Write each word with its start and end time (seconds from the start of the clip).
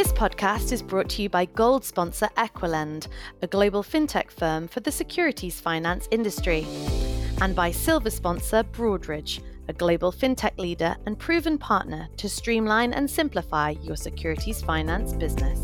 This 0.00 0.12
podcast 0.14 0.72
is 0.72 0.80
brought 0.80 1.10
to 1.10 1.22
you 1.22 1.28
by 1.28 1.44
gold 1.44 1.84
sponsor 1.84 2.30
EquiLend, 2.38 3.08
a 3.42 3.46
global 3.46 3.82
fintech 3.82 4.30
firm 4.30 4.66
for 4.66 4.80
the 4.80 4.90
securities 4.90 5.60
finance 5.60 6.08
industry, 6.10 6.66
and 7.42 7.54
by 7.54 7.70
silver 7.70 8.08
sponsor 8.08 8.62
Broadridge, 8.62 9.42
a 9.68 9.74
global 9.74 10.10
fintech 10.10 10.56
leader 10.56 10.96
and 11.04 11.18
proven 11.18 11.58
partner 11.58 12.08
to 12.16 12.30
streamline 12.30 12.94
and 12.94 13.10
simplify 13.10 13.74
your 13.82 13.94
securities 13.94 14.62
finance 14.62 15.12
business. 15.12 15.58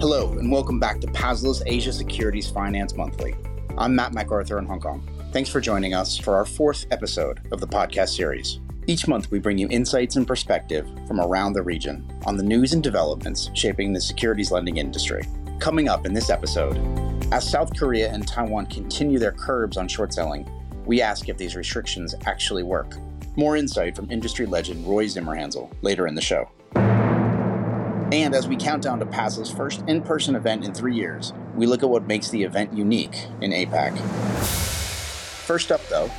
Hello, 0.00 0.32
and 0.32 0.50
welcome 0.50 0.80
back 0.80 1.00
to 1.02 1.06
PASLA's 1.06 1.62
Asia 1.64 1.92
Securities 1.92 2.50
Finance 2.50 2.96
Monthly. 2.96 3.36
I'm 3.78 3.94
Matt 3.94 4.12
MacArthur 4.12 4.58
in 4.58 4.66
Hong 4.66 4.80
Kong. 4.80 5.08
Thanks 5.32 5.48
for 5.48 5.60
joining 5.60 5.94
us 5.94 6.18
for 6.18 6.34
our 6.34 6.44
fourth 6.44 6.84
episode 6.90 7.46
of 7.52 7.60
the 7.60 7.68
podcast 7.68 8.16
series. 8.16 8.58
Each 8.88 9.06
month, 9.06 9.30
we 9.30 9.38
bring 9.38 9.58
you 9.58 9.68
insights 9.70 10.16
and 10.16 10.26
perspective 10.26 10.88
from 11.06 11.20
around 11.20 11.52
the 11.52 11.62
region 11.62 12.04
on 12.26 12.36
the 12.36 12.42
news 12.42 12.72
and 12.72 12.82
developments 12.82 13.48
shaping 13.54 13.92
the 13.92 14.00
securities 14.00 14.50
lending 14.50 14.78
industry. 14.78 15.22
Coming 15.60 15.88
up 15.88 16.04
in 16.04 16.12
this 16.12 16.30
episode, 16.30 16.76
as 17.32 17.48
South 17.48 17.78
Korea 17.78 18.12
and 18.12 18.26
Taiwan 18.26 18.66
continue 18.66 19.20
their 19.20 19.30
curbs 19.30 19.76
on 19.76 19.86
short 19.86 20.12
selling, 20.12 20.50
we 20.84 21.00
ask 21.00 21.28
if 21.28 21.36
these 21.36 21.54
restrictions 21.54 22.16
actually 22.26 22.64
work. 22.64 22.96
More 23.36 23.56
insight 23.56 23.94
from 23.94 24.10
industry 24.10 24.46
legend 24.46 24.84
Roy 24.84 25.04
Zimmerhansl 25.04 25.72
later 25.82 26.08
in 26.08 26.16
the 26.16 26.20
show. 26.20 26.50
And 26.74 28.34
as 28.34 28.48
we 28.48 28.56
count 28.56 28.82
down 28.82 28.98
to 28.98 29.06
PASLA's 29.06 29.50
first 29.50 29.84
in 29.86 30.02
person 30.02 30.34
event 30.34 30.64
in 30.64 30.74
three 30.74 30.96
years, 30.96 31.32
we 31.54 31.66
look 31.66 31.84
at 31.84 31.88
what 31.88 32.08
makes 32.08 32.30
the 32.30 32.42
event 32.42 32.72
unique 32.72 33.26
in 33.40 33.52
APAC. 33.52 33.96
First 35.46 35.70
up, 35.70 35.80
though, 35.88 36.10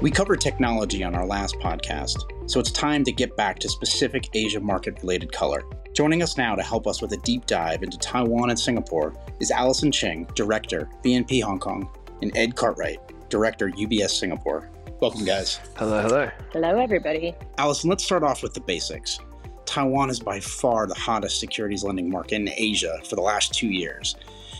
we 0.00 0.12
covered 0.12 0.40
technology 0.40 1.02
on 1.02 1.16
our 1.16 1.26
last 1.26 1.56
podcast, 1.56 2.22
so 2.48 2.60
it's 2.60 2.70
time 2.70 3.02
to 3.02 3.10
get 3.10 3.36
back 3.36 3.58
to 3.58 3.68
specific 3.68 4.28
Asia 4.32 4.60
market 4.60 4.96
related 5.00 5.32
color. 5.32 5.64
Joining 5.92 6.22
us 6.22 6.36
now 6.36 6.54
to 6.54 6.62
help 6.62 6.86
us 6.86 7.02
with 7.02 7.12
a 7.12 7.16
deep 7.18 7.46
dive 7.46 7.82
into 7.82 7.98
Taiwan 7.98 8.50
and 8.50 8.58
Singapore 8.58 9.12
is 9.40 9.50
Allison 9.50 9.90
Ching, 9.90 10.28
Director, 10.36 10.88
BNP 11.04 11.42
Hong 11.42 11.58
Kong, 11.58 11.90
and 12.22 12.36
Ed 12.36 12.54
Cartwright, 12.54 13.00
Director, 13.28 13.70
UBS 13.70 14.10
Singapore. 14.10 14.70
Welcome, 15.00 15.24
guys. 15.24 15.58
Hello, 15.76 16.00
hello. 16.02 16.30
Hello, 16.52 16.78
everybody. 16.78 17.34
Allison, 17.56 17.90
let's 17.90 18.04
start 18.04 18.22
off 18.22 18.42
with 18.42 18.54
the 18.54 18.60
basics. 18.60 19.18
Taiwan 19.66 20.10
is 20.10 20.20
by 20.20 20.38
far 20.38 20.86
the 20.86 20.94
hottest 20.94 21.40
securities 21.40 21.82
lending 21.82 22.08
market 22.08 22.36
in 22.36 22.48
Asia 22.56 23.00
for 23.08 23.16
the 23.16 23.22
last 23.22 23.52
two 23.52 23.68
years, 23.68 24.14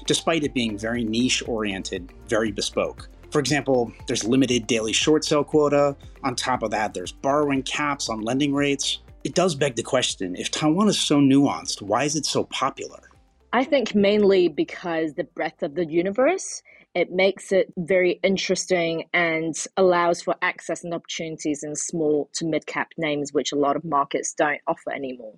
despite 0.04 0.42
it 0.42 0.52
being 0.52 0.76
very 0.76 1.04
niche 1.04 1.44
oriented, 1.46 2.12
very 2.26 2.50
bespoke. 2.50 3.08
For 3.30 3.40
example, 3.40 3.92
there's 4.06 4.24
limited 4.24 4.66
daily 4.66 4.92
short 4.92 5.24
sale 5.24 5.44
quota. 5.44 5.96
On 6.24 6.34
top 6.34 6.62
of 6.62 6.70
that, 6.70 6.94
there's 6.94 7.12
borrowing 7.12 7.62
caps 7.62 8.08
on 8.08 8.22
lending 8.22 8.54
rates. 8.54 9.00
It 9.24 9.34
does 9.34 9.54
beg 9.54 9.76
the 9.76 9.82
question 9.82 10.36
if 10.36 10.50
Taiwan 10.50 10.88
is 10.88 10.98
so 10.98 11.18
nuanced, 11.18 11.82
why 11.82 12.04
is 12.04 12.16
it 12.16 12.24
so 12.24 12.44
popular? 12.44 13.00
I 13.52 13.64
think 13.64 13.94
mainly 13.94 14.48
because 14.48 15.14
the 15.14 15.24
breadth 15.24 15.62
of 15.62 15.74
the 15.74 15.84
universe. 15.84 16.62
It 16.94 17.12
makes 17.12 17.52
it 17.52 17.72
very 17.76 18.18
interesting 18.24 19.04
and 19.12 19.54
allows 19.76 20.22
for 20.22 20.34
access 20.42 20.82
and 20.82 20.92
opportunities 20.94 21.62
in 21.62 21.76
small 21.76 22.28
to 22.32 22.46
mid 22.46 22.66
cap 22.66 22.88
names, 22.96 23.32
which 23.32 23.52
a 23.52 23.56
lot 23.56 23.76
of 23.76 23.84
markets 23.84 24.32
don't 24.32 24.60
offer 24.66 24.90
anymore. 24.92 25.34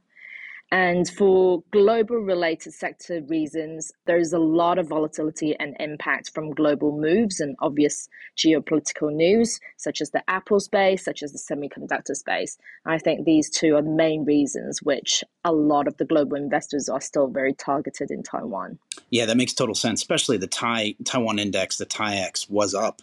And 0.73 1.09
for 1.09 1.65
global 1.73 2.19
related 2.19 2.73
sector 2.73 3.23
reasons, 3.23 3.91
there's 4.07 4.33
a 4.33 4.39
lot 4.39 4.79
of 4.79 4.89
volatility 4.89 5.57
and 5.59 5.77
impact 5.81 6.31
from 6.33 6.53
global 6.53 6.97
moves 6.97 7.41
and 7.41 7.57
obvious 7.59 8.09
geopolitical 8.37 9.13
news, 9.13 9.59
such 9.77 10.01
as 10.01 10.11
the 10.11 10.23
Apple 10.31 10.61
space, 10.61 11.05
such 11.05 11.25
as 11.25 11.33
the 11.33 11.39
semiconductor 11.39 12.15
space. 12.15 12.57
I 12.87 12.99
think 12.99 13.25
these 13.25 13.51
two 13.51 13.75
are 13.75 13.83
the 13.83 13.91
main 13.91 14.25
reasons 14.25 14.81
which 14.81 15.25
a 15.45 15.53
lot 15.53 15.89
of 15.89 15.97
the 15.97 16.05
global 16.05 16.37
investors 16.37 16.89
are 16.89 17.01
still 17.01 17.27
very 17.27 17.53
targeted 17.53 18.13
in 18.13 18.23
Taiwan. 18.23 18.79
Yeah, 19.11 19.27
that 19.27 19.37
makes 19.37 19.55
total 19.55 19.75
sense, 19.75 20.01
especially 20.01 20.37
the 20.37 20.47
Tai 20.47 20.95
Taiwan 21.05 21.41
index, 21.41 21.79
the 21.79 21.87
TAIEX 21.87 22.49
was 22.49 22.75
up 22.75 23.03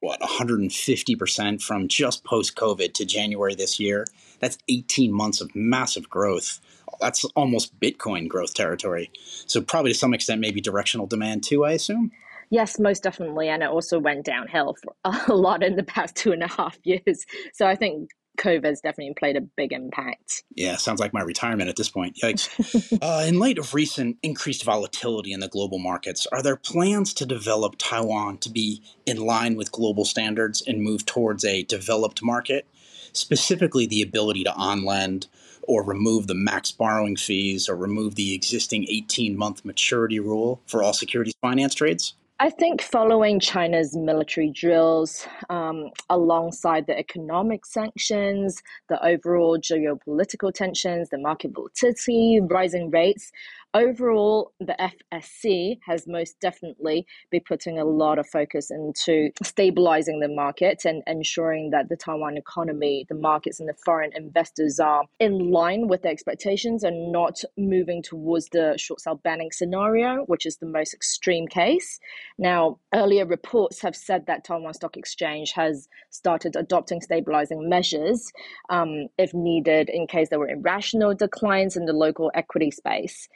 what 0.00 0.20
150% 0.20 1.62
from 1.62 1.88
just 1.88 2.22
post 2.22 2.54
COVID 2.54 2.92
to 2.94 3.04
January 3.04 3.54
this 3.54 3.80
year. 3.80 4.06
That's 4.40 4.58
18 4.68 5.12
months 5.12 5.40
of 5.40 5.54
massive 5.56 6.08
growth 6.08 6.60
that's 7.00 7.24
almost 7.36 7.78
Bitcoin 7.80 8.28
growth 8.28 8.54
territory. 8.54 9.10
So 9.46 9.60
probably 9.60 9.92
to 9.92 9.98
some 9.98 10.14
extent, 10.14 10.40
maybe 10.40 10.60
directional 10.60 11.06
demand 11.06 11.44
too. 11.44 11.64
I 11.64 11.72
assume. 11.72 12.12
Yes, 12.50 12.78
most 12.78 13.02
definitely, 13.02 13.48
and 13.48 13.62
it 13.62 13.68
also 13.68 13.98
went 13.98 14.24
downhill 14.24 14.74
for 14.82 14.94
a 15.28 15.34
lot 15.34 15.62
in 15.62 15.76
the 15.76 15.82
past 15.82 16.16
two 16.16 16.32
and 16.32 16.42
a 16.42 16.48
half 16.48 16.78
years. 16.84 17.26
So 17.52 17.66
I 17.66 17.76
think 17.76 18.10
COVID's 18.38 18.80
definitely 18.80 19.14
played 19.18 19.36
a 19.36 19.40
big 19.40 19.72
impact. 19.72 20.44
Yeah, 20.54 20.76
sounds 20.76 21.00
like 21.00 21.12
my 21.12 21.22
retirement 21.22 21.68
at 21.68 21.76
this 21.76 21.90
point. 21.90 22.16
Yikes. 22.22 22.98
uh, 23.02 23.26
in 23.26 23.38
light 23.38 23.58
of 23.58 23.74
recent 23.74 24.16
increased 24.22 24.64
volatility 24.64 25.32
in 25.32 25.40
the 25.40 25.48
global 25.48 25.78
markets, 25.78 26.26
are 26.32 26.42
there 26.42 26.56
plans 26.56 27.12
to 27.14 27.26
develop 27.26 27.74
Taiwan 27.78 28.38
to 28.38 28.50
be 28.50 28.82
in 29.04 29.18
line 29.18 29.56
with 29.56 29.72
global 29.72 30.04
standards 30.04 30.62
and 30.66 30.82
move 30.82 31.04
towards 31.04 31.44
a 31.44 31.64
developed 31.64 32.22
market? 32.22 32.66
Specifically, 33.12 33.86
the 33.86 34.02
ability 34.02 34.44
to 34.44 34.54
on 34.54 34.84
lend 34.84 35.26
or 35.68 35.84
remove 35.84 36.26
the 36.26 36.34
max 36.34 36.72
borrowing 36.72 37.14
fees 37.14 37.68
or 37.68 37.76
remove 37.76 38.16
the 38.16 38.34
existing 38.34 38.86
18 38.88 39.36
month 39.36 39.64
maturity 39.64 40.18
rule 40.18 40.60
for 40.66 40.82
all 40.82 40.92
securities 40.92 41.34
finance 41.40 41.74
trades? 41.74 42.14
I 42.40 42.50
think 42.50 42.80
following 42.80 43.40
China's 43.40 43.96
military 43.96 44.50
drills, 44.50 45.26
um, 45.50 45.90
alongside 46.08 46.86
the 46.86 46.96
economic 46.96 47.66
sanctions, 47.66 48.62
the 48.88 49.04
overall 49.04 49.58
geopolitical 49.58 50.54
tensions, 50.54 51.08
the 51.08 51.18
market 51.18 51.50
volatility, 51.52 52.40
rising 52.40 52.90
rates, 52.90 53.32
overall, 53.74 54.52
the 54.60 54.76
FSC 55.12 55.78
has 55.86 56.06
most 56.06 56.40
definitely 56.40 57.06
been 57.30 57.42
putting 57.46 57.78
a 57.78 57.84
lot 57.84 58.18
of 58.18 58.26
focus 58.26 58.70
into 58.70 59.30
stabilizing 59.42 60.20
the 60.20 60.28
market 60.28 60.84
and 60.84 61.02
ensuring 61.06 61.70
that 61.70 61.88
the 61.88 61.96
Taiwan 61.96 62.36
economy, 62.36 63.04
the 63.08 63.14
markets, 63.14 63.60
and 63.60 63.68
the 63.68 63.74
foreign 63.84 64.12
investors 64.14 64.80
are 64.80 65.04
in 65.20 65.50
line 65.50 65.88
with 65.88 66.02
the 66.02 66.08
expectations 66.08 66.82
and 66.82 67.12
not 67.12 67.40
moving 67.56 68.02
towards 68.02 68.48
the 68.50 68.74
short 68.78 69.00
sale 69.00 69.20
banning 69.22 69.50
scenario, 69.52 70.24
which 70.26 70.46
is 70.46 70.56
the 70.56 70.66
most 70.66 70.94
extreme 70.94 71.46
case. 71.46 72.00
Now, 72.38 72.78
earlier 72.94 73.26
reports 73.26 73.82
have 73.82 73.96
said 73.96 74.26
that 74.26 74.44
Taiwan 74.44 74.74
Stock 74.74 74.96
Exchange 74.96 75.52
has 75.52 75.88
started 76.10 76.56
adopting 76.56 77.00
stabilizing 77.00 77.68
measures 77.68 78.32
um, 78.70 79.08
if 79.18 79.34
needed 79.34 79.88
in 79.90 80.06
case 80.06 80.28
there 80.30 80.38
were 80.38 80.48
irrational 80.48 81.14
declines 81.14 81.76
in 81.76 81.84
the 81.84 81.92
local 81.92 82.30
equity 82.34 82.70
space. 82.70 83.28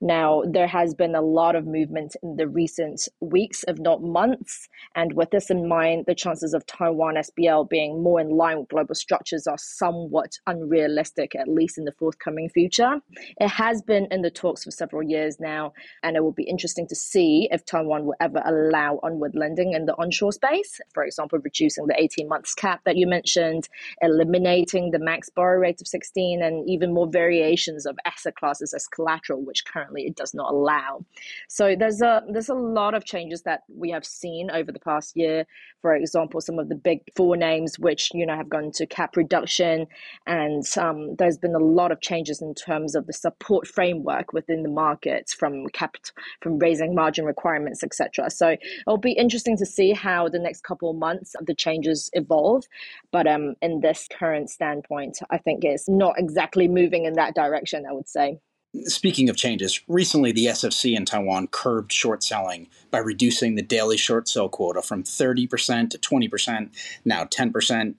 Now, 0.00 0.42
there 0.46 0.68
has 0.68 0.94
been 0.94 1.16
a 1.16 1.20
lot 1.20 1.56
of 1.56 1.66
movement 1.66 2.14
in 2.22 2.36
the 2.36 2.46
recent 2.46 3.08
weeks, 3.20 3.64
if 3.66 3.78
not 3.78 4.00
months. 4.00 4.68
And 4.94 5.14
with 5.14 5.30
this 5.30 5.50
in 5.50 5.68
mind, 5.68 6.04
the 6.06 6.14
chances 6.14 6.54
of 6.54 6.64
Taiwan 6.66 7.16
SBL 7.16 7.68
being 7.68 8.00
more 8.00 8.20
in 8.20 8.30
line 8.30 8.60
with 8.60 8.68
global 8.68 8.94
structures 8.94 9.48
are 9.48 9.58
somewhat 9.58 10.38
unrealistic, 10.46 11.34
at 11.34 11.48
least 11.48 11.78
in 11.78 11.84
the 11.84 11.92
forthcoming 11.92 12.48
future. 12.48 13.00
It 13.40 13.48
has 13.48 13.82
been 13.82 14.06
in 14.12 14.22
the 14.22 14.30
talks 14.30 14.62
for 14.62 14.70
several 14.70 15.02
years 15.02 15.40
now, 15.40 15.72
and 16.04 16.16
it 16.16 16.22
will 16.22 16.32
be 16.32 16.44
interesting 16.44 16.86
to 16.88 16.94
see 16.94 17.48
if 17.50 17.64
Taiwan 17.64 18.04
will 18.04 18.14
ever 18.20 18.40
allow 18.44 19.00
onward 19.02 19.34
lending 19.34 19.72
in 19.72 19.86
the 19.86 19.94
onshore 19.94 20.32
space. 20.32 20.80
For 20.94 21.04
example, 21.04 21.40
reducing 21.42 21.86
the 21.88 22.00
18 22.00 22.28
months 22.28 22.54
cap 22.54 22.82
that 22.84 22.96
you 22.96 23.08
mentioned, 23.08 23.68
eliminating 24.00 24.92
the 24.92 25.00
max 25.00 25.28
borrow 25.28 25.58
rate 25.58 25.80
of 25.80 25.88
16, 25.88 26.40
and 26.40 26.68
even 26.70 26.94
more 26.94 27.08
variations 27.08 27.84
of 27.84 27.98
asset 28.04 28.36
classes 28.36 28.72
as 28.72 28.86
collateral, 28.86 29.44
which 29.44 29.64
currently 29.64 29.87
currently 29.88 30.06
it 30.06 30.16
does 30.16 30.34
not 30.34 30.52
allow. 30.52 31.04
So 31.48 31.74
there's 31.76 32.00
a 32.00 32.22
there's 32.30 32.48
a 32.48 32.54
lot 32.54 32.94
of 32.94 33.04
changes 33.04 33.42
that 33.42 33.62
we 33.68 33.90
have 33.90 34.04
seen 34.04 34.50
over 34.50 34.72
the 34.72 34.80
past 34.80 35.16
year. 35.16 35.46
For 35.82 35.94
example, 35.94 36.40
some 36.40 36.58
of 36.58 36.68
the 36.68 36.74
big 36.74 37.00
four 37.16 37.36
names 37.36 37.78
which 37.78 38.10
you 38.14 38.26
know 38.26 38.36
have 38.36 38.48
gone 38.48 38.70
to 38.72 38.86
cap 38.86 39.16
reduction, 39.16 39.86
and 40.26 40.64
um, 40.76 41.16
there's 41.16 41.38
been 41.38 41.54
a 41.54 41.58
lot 41.58 41.92
of 41.92 42.00
changes 42.00 42.42
in 42.42 42.54
terms 42.54 42.94
of 42.94 43.06
the 43.06 43.12
support 43.12 43.66
framework 43.66 44.32
within 44.32 44.62
the 44.62 44.68
markets 44.68 45.32
from 45.34 45.66
cap 45.68 45.96
from 46.40 46.58
raising 46.58 46.94
margin 46.94 47.24
requirements, 47.24 47.82
etc. 47.82 48.30
So 48.30 48.56
it'll 48.86 48.98
be 48.98 49.12
interesting 49.12 49.56
to 49.58 49.66
see 49.66 49.92
how 49.92 50.28
the 50.28 50.38
next 50.38 50.62
couple 50.62 50.90
of 50.90 50.96
months 50.96 51.34
of 51.36 51.46
the 51.46 51.54
changes 51.54 52.10
evolve. 52.12 52.64
But 53.12 53.26
um, 53.26 53.54
in 53.62 53.80
this 53.80 54.08
current 54.18 54.50
standpoint, 54.50 55.18
I 55.30 55.38
think 55.38 55.64
it's 55.64 55.88
not 55.88 56.14
exactly 56.18 56.68
moving 56.68 57.04
in 57.04 57.14
that 57.14 57.34
direction. 57.34 57.86
I 57.88 57.92
would 57.92 58.08
say. 58.08 58.38
Speaking 58.84 59.30
of 59.30 59.36
changes, 59.36 59.80
recently 59.88 60.30
the 60.30 60.46
SFC 60.46 60.94
in 60.94 61.06
Taiwan 61.06 61.48
curbed 61.48 61.90
short 61.90 62.22
selling 62.22 62.68
by 62.90 62.98
reducing 62.98 63.54
the 63.54 63.62
daily 63.62 63.96
short 63.96 64.28
sell 64.28 64.50
quota 64.50 64.82
from 64.82 65.02
30% 65.02 65.90
to 65.90 65.98
20%, 65.98 66.68
now 67.02 67.24
10%. 67.24 67.94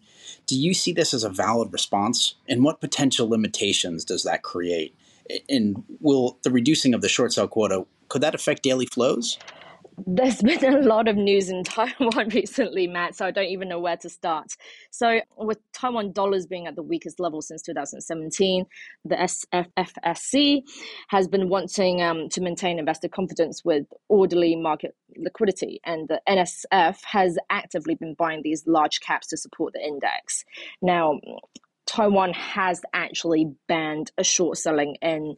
Do 0.45 0.59
you 0.59 0.75
see 0.75 0.93
this 0.93 1.11
as 1.11 1.23
a 1.23 1.29
valid 1.29 1.73
response? 1.73 2.35
And 2.47 2.63
what 2.63 2.81
potential 2.81 3.27
limitations 3.27 4.05
does 4.05 4.21
that 4.23 4.43
create? 4.43 4.95
And 5.49 5.83
will 5.99 6.37
the 6.43 6.51
reducing 6.51 6.93
of 6.93 7.01
the 7.01 7.09
short 7.09 7.33
sell 7.33 7.47
quota 7.47 7.87
could 8.07 8.21
that 8.21 8.35
affect 8.35 8.61
daily 8.61 8.85
flows? 8.85 9.39
There's 10.05 10.41
been 10.41 10.63
a 10.63 10.81
lot 10.81 11.07
of 11.07 11.15
news 11.15 11.49
in 11.49 11.63
Taiwan 11.65 12.29
recently, 12.29 12.87
Matt, 12.87 13.15
so 13.15 13.25
I 13.25 13.31
don't 13.31 13.45
even 13.45 13.69
know 13.69 13.79
where 13.79 13.97
to 13.97 14.09
start. 14.09 14.47
So, 14.91 15.21
with 15.37 15.59
Taiwan 15.73 16.11
dollars 16.11 16.45
being 16.45 16.67
at 16.67 16.75
the 16.75 16.83
weakest 16.83 17.19
level 17.19 17.41
since 17.41 17.61
2017, 17.63 18.65
the 19.05 19.15
SFFSC 19.15 20.63
has 21.09 21.27
been 21.27 21.49
wanting 21.49 22.01
um, 22.01 22.29
to 22.29 22.41
maintain 22.41 22.79
investor 22.79 23.09
confidence 23.09 23.63
with 23.63 23.85
orderly 24.07 24.55
market 24.55 24.95
liquidity, 25.17 25.79
and 25.85 26.07
the 26.07 26.21
NSF 26.27 26.97
has 27.03 27.37
actively 27.49 27.95
been 27.95 28.15
buying 28.15 28.41
these 28.43 28.63
large 28.67 28.99
caps 28.99 29.27
to 29.27 29.37
support 29.37 29.73
the 29.73 29.81
index. 29.81 30.43
Now, 30.81 31.19
Taiwan 31.85 32.33
has 32.33 32.81
actually 32.93 33.51
banned 33.67 34.11
a 34.17 34.23
short 34.23 34.57
selling 34.57 34.95
in 35.01 35.35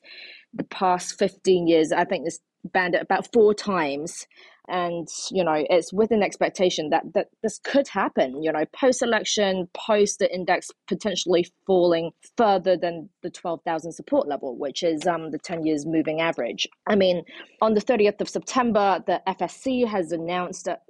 the 0.54 0.66
past 0.66 1.18
15 1.18 1.68
years. 1.68 1.92
I 1.94 2.04
think 2.04 2.28
it's 2.28 2.40
banned 2.64 2.96
it 2.96 3.02
about 3.02 3.32
four 3.34 3.54
times. 3.54 4.28
And 4.68 5.08
you 5.32 5.44
know 5.44 5.66
it's 5.70 5.92
with 5.92 6.12
an 6.12 6.22
expectation 6.22 6.92
that 6.92 7.04
that 7.14 7.28
this 7.42 7.60
could 7.60 7.88
happen 7.88 8.42
you 8.44 8.52
know 8.52 8.64
post 8.74 9.02
election 9.02 9.68
post 9.74 10.20
the 10.20 10.34
index 10.34 10.70
potentially 10.88 11.48
falling 11.66 12.12
further 12.38 12.78
than 12.78 13.10
the 13.24 13.32
12,000 13.32 13.92
support 13.92 14.28
level 14.28 14.56
which 14.56 14.84
is 14.84 15.06
um 15.08 15.32
the 15.32 15.40
10 15.40 15.66
years 15.66 15.86
moving 15.86 16.22
average. 16.22 16.68
I 16.88 16.96
mean 16.96 17.24
on 17.62 17.74
the 17.74 17.82
30th 17.82 18.22
of 18.22 18.30
september 18.30 19.04
the 19.08 19.20
fsc 19.28 19.88
has 19.88 20.12
announced 20.12 20.66
that 20.66 20.84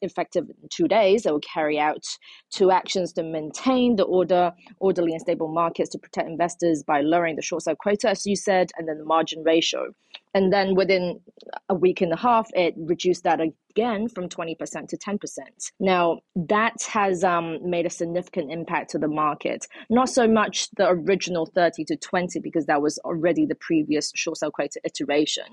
effective 0.00 0.48
in 0.48 0.68
2 0.70 0.88
days 0.88 1.22
they 1.22 1.30
will 1.30 1.40
carry 1.40 1.78
out 1.78 2.02
two 2.50 2.70
actions 2.70 3.12
to 3.12 3.22
maintain 3.22 3.96
the 3.96 4.04
order 4.04 4.52
orderly 4.80 5.12
and 5.12 5.20
stable 5.20 5.48
markets 5.48 5.90
to 5.90 5.98
protect 5.98 6.28
investors 6.28 6.82
by 6.82 7.02
lowering 7.02 7.36
the 7.36 7.42
short 7.42 7.62
sale 7.62 7.76
quota 7.76 8.08
as 8.08 8.26
you 8.26 8.34
said 8.34 8.70
and 8.78 8.88
then 8.88 8.98
the 8.98 9.04
margin 9.04 9.42
ratio 9.44 9.94
and 10.34 10.52
then 10.52 10.74
within 10.74 11.20
a 11.68 11.74
week 11.74 12.00
and 12.00 12.12
a 12.12 12.16
half 12.16 12.48
it 12.54 12.74
reduced 12.76 13.24
that 13.24 13.40
uh, 13.40 13.46
again 13.78 14.08
from 14.08 14.28
20% 14.28 14.88
to 14.88 14.96
10%. 14.96 15.38
Now, 15.78 16.18
that 16.34 16.82
has 16.90 17.22
um, 17.22 17.58
made 17.62 17.86
a 17.86 17.90
significant 17.90 18.50
impact 18.50 18.90
to 18.90 18.98
the 18.98 19.08
market. 19.08 19.66
Not 19.88 20.08
so 20.08 20.26
much 20.26 20.68
the 20.76 20.88
original 20.88 21.46
30 21.46 21.84
to 21.84 21.96
20, 21.96 22.40
because 22.40 22.66
that 22.66 22.82
was 22.82 22.98
already 23.04 23.46
the 23.46 23.54
previous 23.54 24.10
short 24.14 24.38
sale 24.38 24.50
quota 24.50 24.80
iteration. 24.84 25.44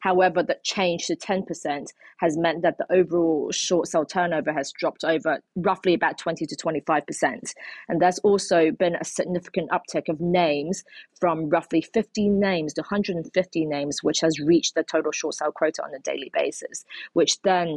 However, 0.00 0.42
the 0.42 0.58
change 0.62 1.06
to 1.06 1.16
10% 1.16 1.86
has 2.18 2.36
meant 2.36 2.62
that 2.62 2.78
the 2.78 2.86
overall 2.92 3.50
short 3.50 3.88
sale 3.88 4.04
turnover 4.04 4.52
has 4.52 4.70
dropped 4.72 5.02
over 5.02 5.40
roughly 5.56 5.94
about 5.94 6.18
20 6.18 6.46
to 6.46 6.56
25%. 6.56 7.52
And 7.88 8.00
there's 8.00 8.18
also 8.20 8.70
been 8.70 8.94
a 8.94 9.04
significant 9.04 9.70
uptick 9.70 10.08
of 10.08 10.20
names 10.20 10.84
from 11.18 11.48
roughly 11.48 11.80
15 11.80 12.38
names 12.38 12.74
to 12.74 12.82
150 12.82 13.66
names, 13.66 14.02
which 14.02 14.20
has 14.20 14.38
reached 14.38 14.74
the 14.74 14.84
total 14.84 15.12
short 15.12 15.34
sale 15.34 15.52
quota 15.52 15.82
on 15.82 15.94
a 15.94 15.98
daily 16.00 16.30
basis, 16.32 16.84
which 17.12 17.40
then 17.42 17.71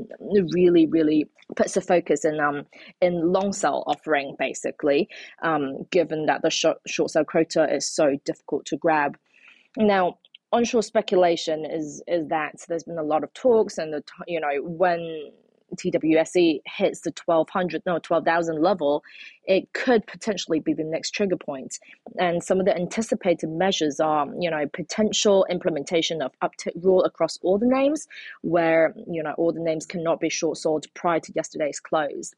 really 0.52 0.88
really 0.88 1.30
puts 1.56 1.78
a 1.78 1.82
focus 1.82 2.26
in 2.26 2.40
um 2.40 2.64
in 3.02 3.32
long 3.32 3.54
sell 3.54 3.84
offering 3.88 4.36
basically 4.40 5.08
um 5.44 5.84
given 5.92 6.26
that 6.26 6.42
the 6.42 6.50
short, 6.50 6.78
short 6.88 7.12
sell 7.12 7.26
quota 7.26 7.68
is 7.74 7.88
so 7.90 8.18
difficult 8.26 8.66
to 8.66 8.78
grab. 8.78 9.18
Now 9.78 10.18
onshore 10.52 10.84
speculation 10.84 11.66
is 11.66 12.02
is 12.08 12.28
that 12.30 12.56
there's 12.68 12.84
been 12.84 12.98
a 12.98 13.04
lot 13.04 13.24
of 13.24 13.34
talks 13.34 13.78
and 13.78 13.94
the 13.94 14.04
you 14.28 14.40
know 14.40 14.56
when 14.62 15.32
TWSE 15.76 16.62
hits 16.66 17.02
the 17.02 17.14
1200, 17.26 17.84
no, 17.86 18.00
12,000 18.00 18.62
level, 18.62 19.04
it 19.46 19.72
could 19.74 20.06
potentially 20.08 20.60
be 20.60 20.74
the 20.74 20.84
next 20.84 21.12
trigger 21.12 21.38
point. 21.38 21.80
And 22.20 22.44
some 22.44 22.60
of 22.60 22.66
the 22.66 22.76
anticipated 22.76 23.50
measures 23.50 24.00
are, 24.00 24.24
um, 24.24 24.42
you 24.42 24.50
know, 24.50 24.66
potential 24.74 25.46
implementation 25.50 26.22
of 26.22 26.32
uptick 26.44 26.72
rule 26.84 27.04
across 27.04 27.38
all 27.42 27.58
the 27.58 27.68
names, 27.68 28.08
where, 28.42 28.94
you 29.08 29.22
know, 29.22 29.34
all 29.38 29.52
the 29.52 29.60
names 29.60 29.86
cannot 29.86 30.20
be 30.20 30.30
short 30.30 30.58
sold 30.58 30.88
prior 30.94 31.20
to 31.20 31.32
yesterday's 31.36 31.80
close 31.80 32.34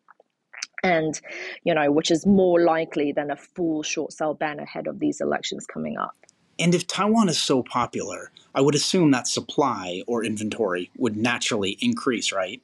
and 0.83 1.22
you 1.63 1.74
know 1.74 1.92
which 1.92 2.12
is 2.12 2.25
more 2.25 2.62
likely 2.62 3.12
than 3.12 3.31
a 3.31 3.36
full 3.36 3.81
short 3.81 4.13
sell 4.13 4.36
ban 4.36 4.60
ahead 4.60 4.86
of 4.86 5.00
these 5.00 5.22
elections 5.22 5.66
coming 5.66 5.98
up 5.98 6.16
and 6.60 6.74
if 6.74 6.88
Taiwan 6.88 7.30
is 7.30 7.38
so 7.38 7.62
popular, 7.62 8.31
I 8.56 8.62
would 8.62 8.74
assume 8.74 9.12
that 9.12 9.28
supply 9.28 10.01
or 10.07 10.24
inventory 10.24 10.90
would 10.98 11.16
naturally 11.16 11.78
increase, 11.81 12.31
right? 12.31 12.62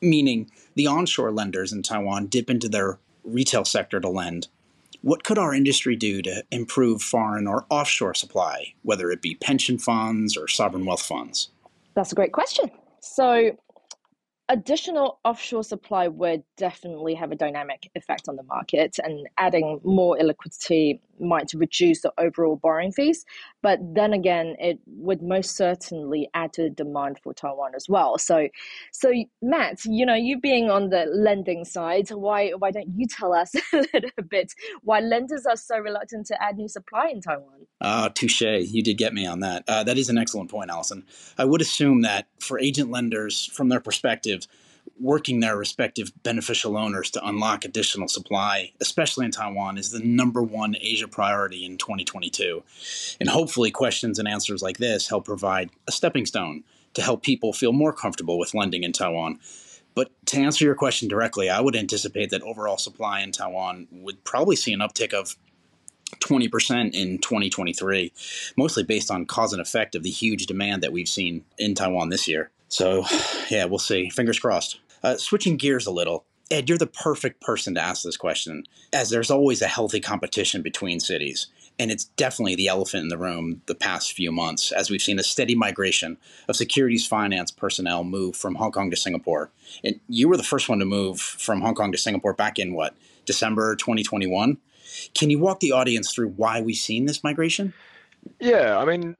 Meaning 0.00 0.50
the 0.74 0.86
onshore 0.86 1.32
lenders 1.32 1.72
in 1.72 1.82
Taiwan 1.82 2.26
dip 2.26 2.50
into 2.50 2.68
their 2.68 2.98
retail 3.24 3.64
sector 3.64 4.00
to 4.00 4.08
lend. 4.08 4.48
What 5.02 5.24
could 5.24 5.38
our 5.38 5.54
industry 5.54 5.96
do 5.96 6.22
to 6.22 6.44
improve 6.50 7.02
foreign 7.02 7.46
or 7.46 7.66
offshore 7.68 8.14
supply, 8.14 8.74
whether 8.82 9.10
it 9.10 9.20
be 9.20 9.34
pension 9.34 9.78
funds 9.78 10.36
or 10.36 10.48
sovereign 10.48 10.86
wealth 10.86 11.02
funds? 11.02 11.50
That's 11.94 12.12
a 12.12 12.14
great 12.14 12.32
question. 12.32 12.70
So, 13.00 13.56
additional 14.48 15.20
offshore 15.24 15.64
supply 15.64 16.08
would 16.08 16.42
definitely 16.56 17.14
have 17.14 17.32
a 17.32 17.36
dynamic 17.36 17.90
effect 17.94 18.28
on 18.28 18.36
the 18.36 18.42
market, 18.44 18.98
and 19.02 19.28
adding 19.36 19.80
more 19.84 20.16
illiquidity 20.18 21.00
might 21.20 21.52
reduce 21.54 22.02
the 22.02 22.12
overall 22.18 22.56
borrowing 22.56 22.92
fees. 22.92 23.24
But 23.62 23.78
then 23.94 24.12
again, 24.12 24.56
it 24.58 24.78
would 24.86 25.22
most 25.22 25.56
certainly 25.56 26.28
add 26.34 26.52
to 26.54 26.62
the 26.62 26.70
demand 26.70 27.18
for 27.22 27.32
Taiwan 27.32 27.72
as 27.74 27.88
well. 27.88 28.18
So, 28.18 28.48
so 28.92 29.12
Matt, 29.42 29.84
you 29.84 30.04
know, 30.04 30.14
you 30.14 30.40
being 30.40 30.70
on 30.70 30.90
the 30.90 31.06
lending 31.06 31.64
side, 31.64 32.10
why 32.10 32.50
why 32.50 32.70
don't 32.70 32.88
you 32.94 33.06
tell 33.06 33.32
us 33.32 33.54
a 33.72 33.84
little 33.92 34.10
bit 34.28 34.52
why 34.82 35.00
lenders 35.00 35.46
are 35.46 35.56
so 35.56 35.78
reluctant 35.78 36.26
to 36.26 36.42
add 36.42 36.56
new 36.56 36.68
supply 36.68 37.08
in 37.12 37.20
Taiwan? 37.20 37.66
Ah, 37.80 38.06
uh, 38.06 38.08
touche. 38.08 38.42
You 38.42 38.82
did 38.82 38.98
get 38.98 39.14
me 39.14 39.26
on 39.26 39.40
that. 39.40 39.64
Uh, 39.68 39.84
that 39.84 39.98
is 39.98 40.08
an 40.08 40.18
excellent 40.18 40.50
point, 40.50 40.70
Allison. 40.70 41.04
I 41.38 41.44
would 41.44 41.60
assume 41.60 42.02
that 42.02 42.26
for 42.40 42.58
agent 42.58 42.90
lenders, 42.90 43.46
from 43.46 43.68
their 43.68 43.80
perspective, 43.80 44.46
working 45.00 45.40
their 45.40 45.56
respective 45.56 46.12
beneficial 46.22 46.76
owners 46.76 47.10
to 47.10 47.26
unlock 47.26 47.64
additional 47.64 48.08
supply, 48.08 48.72
especially 48.80 49.24
in 49.24 49.30
Taiwan, 49.30 49.78
is 49.78 49.90
the 49.90 50.00
number 50.00 50.42
one 50.42 50.76
Asia 50.80 51.08
priority 51.08 51.64
in 51.64 51.78
2022. 51.78 52.62
And 53.20 53.28
hopefully, 53.28 53.70
questions 53.70 54.18
and 54.18 54.28
answers 54.28 54.62
like 54.62 54.78
this 54.78 55.08
help 55.08 55.24
provide 55.24 55.70
a 55.86 55.92
stepping 55.92 56.26
stone 56.26 56.64
to 56.94 57.02
help 57.02 57.22
people 57.22 57.52
feel 57.52 57.72
more 57.72 57.92
comfortable 57.92 58.38
with 58.38 58.54
lending 58.54 58.84
in 58.84 58.92
Taiwan. 58.92 59.40
But 59.94 60.10
to 60.26 60.38
answer 60.38 60.64
your 60.64 60.74
question 60.74 61.08
directly, 61.08 61.48
I 61.48 61.60
would 61.60 61.76
anticipate 61.76 62.30
that 62.30 62.42
overall 62.42 62.78
supply 62.78 63.20
in 63.20 63.32
Taiwan 63.32 63.86
would 63.92 64.24
probably 64.24 64.56
see 64.56 64.72
an 64.72 64.80
uptick 64.80 65.12
of 65.12 65.36
20% 66.20 66.94
in 66.94 67.18
2023, 67.18 68.12
mostly 68.56 68.82
based 68.82 69.10
on 69.10 69.26
cause 69.26 69.52
and 69.52 69.62
effect 69.62 69.94
of 69.94 70.02
the 70.02 70.10
huge 70.10 70.46
demand 70.46 70.82
that 70.82 70.92
we've 70.92 71.08
seen 71.08 71.44
in 71.58 71.74
Taiwan 71.74 72.08
this 72.08 72.28
year. 72.28 72.50
So, 72.68 73.04
yeah, 73.50 73.66
we'll 73.66 73.78
see. 73.78 74.10
Fingers 74.10 74.38
crossed. 74.38 74.80
Uh, 75.04 75.18
switching 75.18 75.58
gears 75.58 75.86
a 75.86 75.90
little, 75.90 76.24
Ed, 76.50 76.68
you're 76.68 76.78
the 76.78 76.86
perfect 76.86 77.42
person 77.42 77.74
to 77.74 77.80
ask 77.80 78.02
this 78.02 78.16
question, 78.16 78.64
as 78.92 79.10
there's 79.10 79.30
always 79.30 79.60
a 79.60 79.66
healthy 79.66 80.00
competition 80.00 80.62
between 80.62 80.98
cities. 80.98 81.48
And 81.78 81.90
it's 81.90 82.04
definitely 82.04 82.54
the 82.54 82.68
elephant 82.68 83.02
in 83.02 83.08
the 83.08 83.18
room 83.18 83.60
the 83.66 83.74
past 83.74 84.12
few 84.12 84.32
months, 84.32 84.72
as 84.72 84.88
we've 84.88 85.02
seen 85.02 85.18
a 85.18 85.24
steady 85.24 85.54
migration 85.54 86.16
of 86.48 86.56
securities 86.56 87.06
finance 87.06 87.50
personnel 87.50 88.02
move 88.02 88.34
from 88.34 88.54
Hong 88.54 88.72
Kong 88.72 88.90
to 88.90 88.96
Singapore. 88.96 89.50
And 89.82 90.00
you 90.08 90.28
were 90.28 90.36
the 90.36 90.42
first 90.42 90.68
one 90.68 90.78
to 90.78 90.84
move 90.84 91.20
from 91.20 91.60
Hong 91.60 91.74
Kong 91.74 91.92
to 91.92 91.98
Singapore 91.98 92.32
back 92.32 92.58
in 92.58 92.74
what, 92.74 92.96
December 93.26 93.76
2021? 93.76 94.56
Can 95.14 95.30
you 95.30 95.38
walk 95.38 95.60
the 95.60 95.72
audience 95.72 96.12
through 96.12 96.30
why 96.30 96.60
we've 96.60 96.76
seen 96.76 97.04
this 97.04 97.24
migration? 97.24 97.74
Yeah, 98.40 98.78
I 98.78 98.84
mean, 98.84 99.16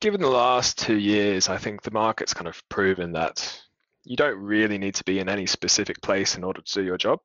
given 0.00 0.20
the 0.20 0.28
last 0.30 0.78
two 0.78 0.98
years, 0.98 1.48
I 1.48 1.58
think 1.58 1.82
the 1.82 1.90
market's 1.90 2.34
kind 2.34 2.48
of 2.48 2.66
proven 2.68 3.12
that 3.12 3.60
you 4.04 4.16
don't 4.16 4.38
really 4.38 4.78
need 4.78 4.94
to 4.96 5.04
be 5.04 5.18
in 5.18 5.28
any 5.28 5.46
specific 5.46 6.00
place 6.02 6.36
in 6.36 6.44
order 6.44 6.60
to 6.60 6.74
do 6.74 6.82
your 6.82 6.98
job. 6.98 7.20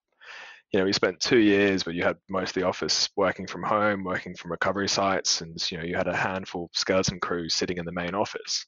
You 0.74 0.80
know, 0.80 0.86
we 0.86 0.94
spent 0.94 1.20
two 1.20 1.40
years 1.40 1.86
where 1.86 1.96
you 1.96 2.04
had 2.04 2.18
most 2.30 2.50
of 2.50 2.62
the 2.62 2.68
office 2.68 3.10
working 3.16 3.48
from 3.48 3.64
home, 3.64 4.04
working 4.04 4.36
from 4.36 4.52
recovery 4.52 4.90
sites, 4.90 5.42
and 5.42 5.56
you 5.72 5.78
know 5.78 5.84
you 5.84 5.96
had 5.96 6.08
a 6.08 6.16
handful 6.16 6.66
of 6.66 6.70
skeleton 6.74 7.20
crews 7.20 7.54
sitting 7.54 7.78
in 7.78 7.86
the 7.86 7.94
main 7.94 8.14
office. 8.14 8.66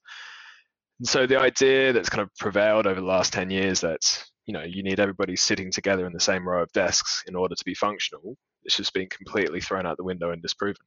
And 0.99 1.07
so 1.07 1.27
the 1.27 1.39
idea 1.39 1.91
that's 1.91 2.09
kind 2.09 2.21
of 2.21 2.33
prevailed 2.35 2.87
over 2.87 2.99
the 2.99 3.07
last 3.07 3.33
10 3.33 3.49
years 3.49 3.81
that 3.81 4.23
you 4.45 4.53
know 4.53 4.63
you 4.63 4.81
need 4.81 4.99
everybody 4.99 5.35
sitting 5.35 5.71
together 5.71 6.05
in 6.05 6.13
the 6.13 6.19
same 6.19 6.47
row 6.47 6.63
of 6.63 6.71
desks 6.71 7.23
in 7.27 7.35
order 7.35 7.55
to 7.55 7.65
be 7.65 7.75
functional, 7.75 8.37
it's 8.63 8.77
just 8.77 8.93
been 8.93 9.09
completely 9.09 9.59
thrown 9.59 9.85
out 9.85 9.97
the 9.97 10.03
window 10.03 10.31
and 10.31 10.41
disproven. 10.41 10.85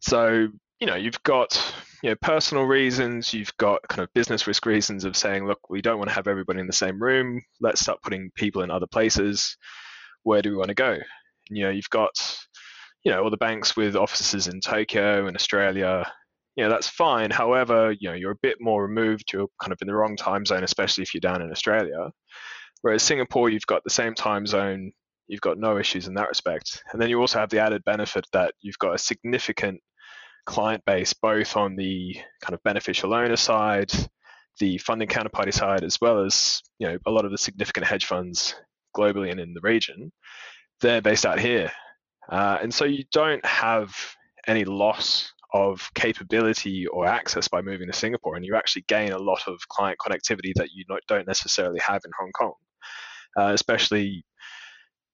So 0.00 0.48
you 0.80 0.86
know 0.86 0.96
you've 0.96 1.22
got 1.22 1.74
you 2.02 2.10
know 2.10 2.16
personal 2.22 2.64
reasons 2.64 3.32
you've 3.34 3.56
got 3.58 3.86
kind 3.88 4.00
of 4.00 4.12
business 4.14 4.46
risk 4.46 4.64
reasons 4.66 5.04
of 5.04 5.16
saying 5.16 5.46
look 5.46 5.68
we 5.68 5.82
don't 5.82 5.98
want 5.98 6.08
to 6.08 6.14
have 6.14 6.26
everybody 6.26 6.58
in 6.60 6.66
the 6.66 6.72
same 6.72 7.00
room. 7.00 7.40
Let's 7.60 7.80
start 7.80 8.02
putting 8.02 8.30
people 8.34 8.62
in 8.62 8.70
other 8.70 8.86
places. 8.86 9.56
Where 10.22 10.42
do 10.42 10.50
we 10.50 10.56
want 10.56 10.68
to 10.68 10.74
go? 10.74 10.92
And, 10.92 11.58
you 11.58 11.64
know 11.64 11.70
you've 11.70 11.90
got 11.90 12.10
you 13.04 13.12
know 13.12 13.22
all 13.22 13.30
the 13.30 13.36
banks 13.36 13.76
with 13.76 13.94
offices 13.94 14.48
in 14.48 14.60
tokyo 14.60 15.26
and 15.26 15.36
australia. 15.36 16.10
You 16.56 16.64
know 16.64 16.70
that's 16.70 16.88
fine. 16.88 17.30
However 17.30 17.92
you 17.92 18.08
know 18.08 18.14
you're 18.14 18.32
a 18.32 18.42
bit 18.42 18.56
more 18.60 18.82
removed. 18.82 19.32
You're 19.32 19.48
kind 19.62 19.72
of 19.72 19.78
in 19.82 19.88
the 19.88 19.94
wrong 19.94 20.16
time 20.16 20.46
zone 20.46 20.64
especially 20.64 21.02
if 21.02 21.14
you're 21.14 21.20
down 21.20 21.42
in 21.42 21.50
australia. 21.50 22.10
Whereas 22.82 23.02
singapore 23.02 23.50
you've 23.50 23.66
got 23.66 23.84
the 23.84 23.90
same 23.90 24.14
time 24.14 24.46
zone. 24.46 24.92
You've 25.28 25.42
got 25.42 25.58
no 25.58 25.78
issues 25.78 26.08
in 26.08 26.14
that 26.14 26.28
respect. 26.28 26.82
And 26.92 27.00
then 27.00 27.08
you 27.08 27.20
also 27.20 27.38
have 27.38 27.50
the 27.50 27.60
added 27.60 27.84
benefit 27.84 28.26
that 28.32 28.52
you've 28.62 28.78
got 28.78 28.94
a 28.94 28.98
significant 28.98 29.80
client 30.46 30.84
base, 30.84 31.12
both 31.12 31.56
on 31.56 31.76
the 31.76 32.16
kind 32.40 32.54
of 32.54 32.62
beneficial 32.62 33.14
owner 33.14 33.36
side 33.36 33.92
the 34.60 34.78
funding 34.78 35.08
counterparty 35.08 35.52
side, 35.52 35.82
as 35.82 36.00
well 36.00 36.24
as 36.24 36.62
you 36.78 36.86
know 36.86 36.98
a 37.06 37.10
lot 37.10 37.24
of 37.24 37.32
the 37.32 37.38
significant 37.38 37.86
hedge 37.86 38.04
funds 38.04 38.54
globally 38.96 39.30
and 39.30 39.40
in 39.40 39.54
the 39.54 39.60
region, 39.62 40.12
they're 40.80 41.02
based 41.02 41.26
out 41.26 41.40
here, 41.40 41.72
uh, 42.28 42.58
and 42.62 42.72
so 42.72 42.84
you 42.84 43.04
don't 43.10 43.44
have 43.44 43.96
any 44.46 44.64
loss 44.64 45.32
of 45.52 45.90
capability 45.94 46.86
or 46.86 47.06
access 47.06 47.48
by 47.48 47.60
moving 47.60 47.88
to 47.88 47.92
Singapore, 47.92 48.36
and 48.36 48.44
you 48.44 48.54
actually 48.54 48.84
gain 48.86 49.10
a 49.10 49.18
lot 49.18 49.42
of 49.48 49.58
client 49.68 49.98
connectivity 49.98 50.52
that 50.54 50.70
you 50.72 50.84
don't 51.08 51.26
necessarily 51.26 51.80
have 51.80 52.02
in 52.04 52.12
Hong 52.18 52.30
Kong, 52.32 52.54
uh, 53.36 53.52
especially 53.52 54.24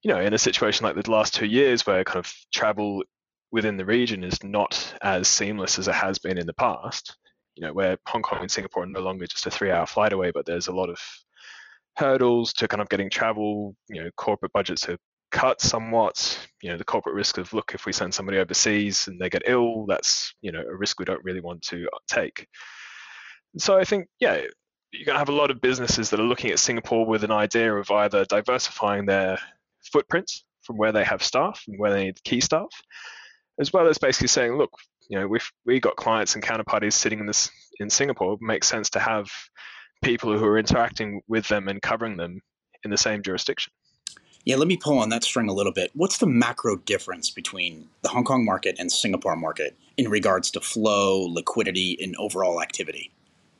you 0.03 0.13
know 0.13 0.21
in 0.21 0.35
a 0.35 0.39
situation 0.39 0.85
like 0.85 1.01
the 1.01 1.11
last 1.11 1.35
two 1.35 1.47
years 1.47 1.87
where 1.87 2.05
kind 2.05 2.19
of 2.19 2.33
travel 2.53 3.03
within 3.53 3.77
the 3.77 3.85
region 3.85 4.25
is 4.25 4.43
not 4.43 4.95
as 5.03 5.29
seamless 5.29 5.79
as 5.79 5.89
it 5.89 5.95
has 5.95 6.19
been 6.19 6.39
in 6.39 6.47
the 6.47 6.55
past. 6.55 7.17
You 7.55 7.67
know, 7.67 7.73
where 7.73 7.97
Hong 8.07 8.23
Kong 8.23 8.41
and 8.43 8.51
Singapore 8.51 8.83
are 8.83 8.87
no 8.87 9.01
longer 9.01 9.27
just 9.27 9.47
a 9.47 9.51
three-hour 9.51 9.87
flight 9.87 10.13
away, 10.13 10.31
but 10.31 10.45
there's 10.45 10.69
a 10.69 10.75
lot 10.75 10.91
of 10.91 10.99
hurdles 11.97 12.53
to 12.55 12.69
kind 12.69 12.83
of 12.83 12.89
getting 12.89 13.09
travel. 13.09 13.75
You 13.89 14.05
know, 14.05 14.11
corporate 14.17 14.53
budgets 14.53 14.89
are 14.89 14.99
cut 15.33 15.61
somewhat. 15.61 16.39
You 16.63 16.71
know, 16.71 16.77
the 16.77 16.85
corporate 16.85 17.15
risk 17.15 17.39
of 17.39 17.53
look, 17.55 17.73
if 17.75 17.87
we 17.87 17.93
send 17.93 18.13
somebody 18.13 18.39
overseas 18.39 19.09
and 19.09 19.19
they 19.19 19.31
get 19.31 19.43
ill, 19.47 19.87
that's 19.87 20.35
you 20.43 20.53
know 20.53 20.61
a 20.61 20.77
risk 20.77 20.99
we 20.99 21.07
don't 21.07 21.25
really 21.25 21.41
want 21.41 21.63
to 21.63 21.89
take. 22.09 22.47
So 23.59 23.79
I 23.79 23.85
think, 23.85 24.09
yeah, 24.21 24.43
you're 24.93 25.05
going 25.05 25.15
to 25.15 25.19
have 25.19 25.29
a 25.29 25.33
lot 25.33 25.51
of 25.51 25.61
businesses 25.61 26.11
that 26.11 26.21
are 26.21 26.25
looking 26.25 26.51
at 26.51 26.59
Singapore 26.59 27.07
with 27.07 27.25
an 27.25 27.31
idea 27.31 27.75
of 27.75 27.91
either 27.91 28.25
diversifying 28.27 29.07
their 29.07 29.39
footprint 29.83 30.31
from 30.63 30.77
where 30.77 30.93
they 30.93 31.05
have 31.05 31.23
staff 31.23 31.63
and 31.67 31.79
where 31.79 31.93
they 31.93 32.05
need 32.05 32.23
key 32.25 32.41
staff, 32.41 32.69
as 33.59 33.73
well 33.73 33.89
as 33.89 33.99
basically 33.99 34.29
saying, 34.29 34.57
look, 34.57 34.73
you 35.09 35.19
know, 35.19 35.27
we've 35.27 35.51
we 35.65 35.81
got 35.81 35.97
clients 35.97 36.35
and 36.35 36.43
counterparties 36.43 36.95
sitting 36.95 37.21
in 37.21 37.27
this 37.27 37.51
in 37.79 37.91
Singapore. 37.91 38.35
It 38.35 38.43
makes 38.43 38.69
sense 38.69 38.91
to 38.91 38.99
have 38.99 39.31
people 40.03 40.37
who 40.37 40.45
are 40.45 40.59
interacting 40.59 41.23
with 41.29 41.49
them 41.49 41.69
and 41.69 41.81
covering 41.81 42.17
them 42.17 42.41
in 42.85 42.91
the 42.91 42.99
same 42.99 43.23
jurisdiction. 43.23 43.73
Yeah, 44.45 44.57
let 44.57 44.69
me 44.69 44.77
pull 44.77 44.99
on 44.99 45.09
that 45.09 45.25
string 45.25 45.49
a 45.49 45.53
little 45.53 45.73
bit. 45.73 45.91
What's 45.95 46.19
the 46.19 46.27
macro 46.27 46.77
difference 46.77 47.31
between 47.31 47.89
the 48.03 48.09
Hong 48.09 48.23
Kong 48.23 48.45
market 48.45 48.77
and 48.79 48.93
Singapore 48.93 49.35
market 49.35 49.77
in 49.97 50.09
regards 50.09 50.53
to 50.53 50.61
flow, 50.61 51.23
liquidity, 51.23 51.99
and 52.01 52.15
overall 52.17 52.63
activity? 52.63 53.11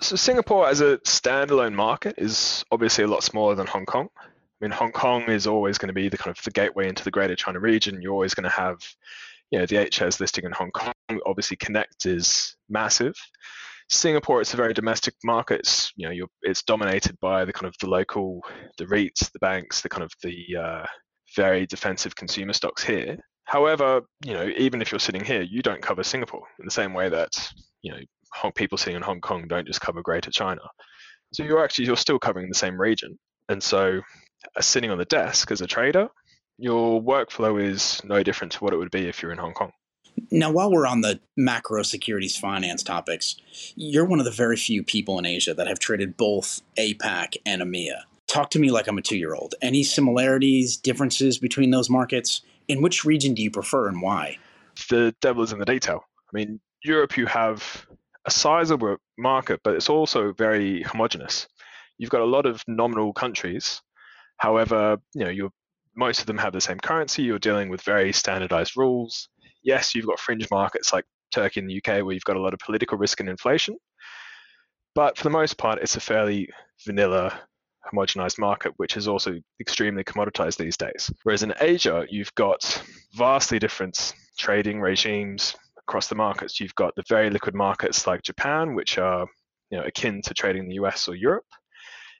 So 0.01 0.15
Singapore 0.15 0.69
as 0.69 0.81
a 0.81 0.99
standalone 0.99 1.73
market 1.73 2.15
is 2.19 2.65
obviously 2.71 3.03
a 3.03 3.09
lot 3.09 3.25
smaller 3.25 3.57
than 3.57 3.67
Hong 3.67 3.85
Kong. 3.85 4.09
I 4.17 4.29
mean, 4.61 4.71
Hong 4.71 4.93
Kong 4.93 5.23
is 5.23 5.49
always 5.49 5.77
going 5.77 5.89
to 5.89 5.93
be 5.93 6.09
the 6.09 6.19
kind 6.19 6.37
of 6.37 6.43
the 6.45 6.53
gateway 6.53 6.89
into 6.89 7.03
the 7.03 7.11
Greater 7.11 7.35
China 7.35 7.59
region. 7.59 8.01
You're 8.01 8.13
always 8.13 8.35
going 8.35 8.45
to 8.45 8.51
have 8.51 8.79
you 9.51 9.59
know, 9.59 9.67
the 9.67 9.89
HS 9.91 10.21
listing 10.21 10.45
in 10.45 10.53
Hong 10.53 10.71
Kong, 10.73 10.93
obviously 11.25 11.57
Connect 11.57 12.07
is 12.07 12.57
massive. 12.69 13.15
Singapore, 13.89 14.41
it's 14.41 14.55
a 14.55 14.57
very 14.57 14.75
domestic 14.75 15.15
market. 15.23 15.61
It's, 15.61 15.93
you 15.97 16.09
know, 16.09 16.27
it's 16.43 16.63
dominated 16.65 17.17
by 17.21 17.45
the 17.45 17.53
kind 17.53 17.67
of 17.67 17.75
the 17.81 17.89
local, 17.89 18.41
the 18.79 18.87
REITs, 18.87 19.31
the 19.31 19.39
banks, 19.39 19.81
the 19.81 19.89
kind 19.89 20.03
of 20.03 20.11
the 20.23 20.45
uh, 20.61 20.87
very 21.37 21.67
defensive 21.67 22.17
consumer 22.17 22.53
stocks 22.53 22.83
here. 22.83 23.17
However, 23.45 24.01
you 24.25 24.35
know, 24.35 24.51
even 24.57 24.83
if 24.83 24.91
you're 24.91 24.99
sitting 24.99 25.25
here, 25.25 25.43
you 25.43 25.63
don't 25.63 25.83
cover 25.83 26.03
Singapore 26.03 26.43
in 26.59 26.65
the 26.65 26.71
same 26.71 26.95
way 26.95 27.09
that, 27.09 27.31
you 27.83 27.93
know, 27.93 28.51
people 28.57 28.77
sitting 28.77 28.97
in 28.97 29.03
Hong 29.03 29.21
Kong 29.21 29.47
don't 29.47 29.67
just 29.67 29.81
cover 29.81 30.03
Greater 30.03 30.31
China. 30.31 30.63
So 31.33 31.45
you're 31.45 31.63
actually 31.63 31.87
you're 31.87 31.97
still 31.97 32.19
covering 32.19 32.49
the 32.49 32.55
same 32.55 32.81
region. 32.81 33.19
And 33.49 33.63
so, 33.63 34.01
uh, 34.57 34.61
sitting 34.61 34.91
on 34.91 34.99
the 34.99 35.05
desk 35.05 35.51
as 35.51 35.61
a 35.61 35.67
trader, 35.67 36.09
your 36.59 37.03
workflow 37.03 37.63
is 37.63 38.03
no 38.05 38.23
different 38.23 38.53
to 38.55 38.65
what 38.65 38.73
it 38.73 38.77
would 38.77 38.91
be 38.91 39.09
if 39.09 39.23
you're 39.23 39.33
in 39.33 39.39
Hong 39.39 39.55
Kong. 39.55 39.73
Now, 40.31 40.51
while 40.51 40.71
we're 40.71 40.87
on 40.87 41.03
the 41.03 41.21
macro 41.37 41.83
securities 41.83 42.37
finance 42.37 42.83
topics, 42.83 43.37
you're 43.75 44.07
one 44.07 44.19
of 44.19 44.25
the 44.25 44.31
very 44.31 44.57
few 44.57 44.83
people 44.83 45.19
in 45.19 45.27
Asia 45.27 45.55
that 45.55 45.67
have 45.67 45.79
traded 45.79 46.17
both 46.17 46.63
APAC 46.79 47.37
and 47.45 47.63
EMEA. 47.63 48.01
Talk 48.27 48.51
to 48.51 48.59
me 48.59 48.71
like 48.71 48.89
I'm 48.89 48.99
a 48.99 49.03
two 49.03 49.19
year 49.19 49.35
old. 49.35 49.55
Any 49.63 49.83
similarities, 49.83 50.77
differences 50.77 51.39
between 51.39 51.71
those 51.71 51.91
markets? 51.91 52.43
In 52.67 52.83
which 52.83 53.05
region 53.05 53.35
do 53.35 53.43
you 53.43 53.51
prefer 53.51 53.89
and 53.89 54.03
why? 54.03 54.39
The 54.89 55.15
devil 55.21 55.45
is 55.45 55.53
in 55.53 55.59
the 55.59 55.65
detail. 55.65 56.05
I 56.33 56.37
mean, 56.37 56.61
Europe, 56.83 57.17
you 57.17 57.27
have 57.27 57.87
a 58.25 58.31
sizable 58.31 58.97
market, 59.17 59.61
but 59.63 59.75
it's 59.75 59.89
also 59.89 60.33
very 60.33 60.83
homogenous. 60.83 61.47
You've 61.99 62.11
got 62.11 62.21
a 62.21 62.27
lot 62.27 62.47
of 62.47 62.63
nominal 62.67 63.13
countries. 63.13 63.81
However, 64.39 64.99
you 65.15 65.25
know, 65.25 65.31
you're 65.31 65.53
most 65.97 66.21
of 66.21 66.27
them 66.27 66.39
have 66.39 66.53
the 66.53 66.61
same 66.61 66.79
currency. 66.79 67.23
You're 67.23 67.39
dealing 67.39 67.69
with 67.71 67.83
very 67.83 68.13
standardized 68.13 68.77
rules. 68.77 69.29
Yes, 69.63 69.95
you've 69.95 70.07
got 70.07 70.21
fringe 70.21 70.47
markets 70.51 70.93
like 70.93 71.05
Turkey 71.33 71.61
and 71.61 71.69
the 71.69 71.79
UK 71.79 72.05
where 72.05 72.13
you've 72.13 72.25
got 72.25 72.37
a 72.37 72.41
lot 72.41 72.55
of 72.55 72.61
political 72.61 72.99
risk 72.99 73.21
and 73.21 73.29
inflation. 73.29 73.77
But 74.95 75.17
for 75.17 75.25
the 75.25 75.31
most 75.31 75.59
part, 75.59 75.81
it's 75.81 75.97
a 75.97 76.01
fairly 76.01 76.49
vanilla, 76.87 77.41
homogenized 77.93 78.39
market, 78.39 78.73
which 78.77 78.97
is 78.97 79.09
also 79.09 79.39
extremely 79.61 80.05
commoditized 80.05 80.57
these 80.57 80.77
days. 80.77 81.11
Whereas 81.23 81.43
in 81.43 81.55
Asia, 81.61 82.07
you've 82.09 82.35
got 82.35 82.83
vastly 83.15 83.59
different 83.59 84.15
trading 84.39 84.81
regimes 84.81 85.55
across 85.79 86.09
the 86.09 86.15
markets. 86.15 86.61
You've 86.61 86.75
got 86.75 86.95
the 86.95 87.05
very 87.09 87.31
liquid 87.31 87.55
markets 87.55 88.07
like 88.07 88.23
Japan, 88.23 88.75
which 88.75 88.99
are 88.99 89.27
you 89.71 89.79
know, 89.79 89.85
akin 89.85 90.23
to 90.23 90.35
trading 90.35 90.65
in 90.65 90.69
the 90.69 90.77
US 90.77 91.09
or 91.09 91.15
Europe. 91.15 91.45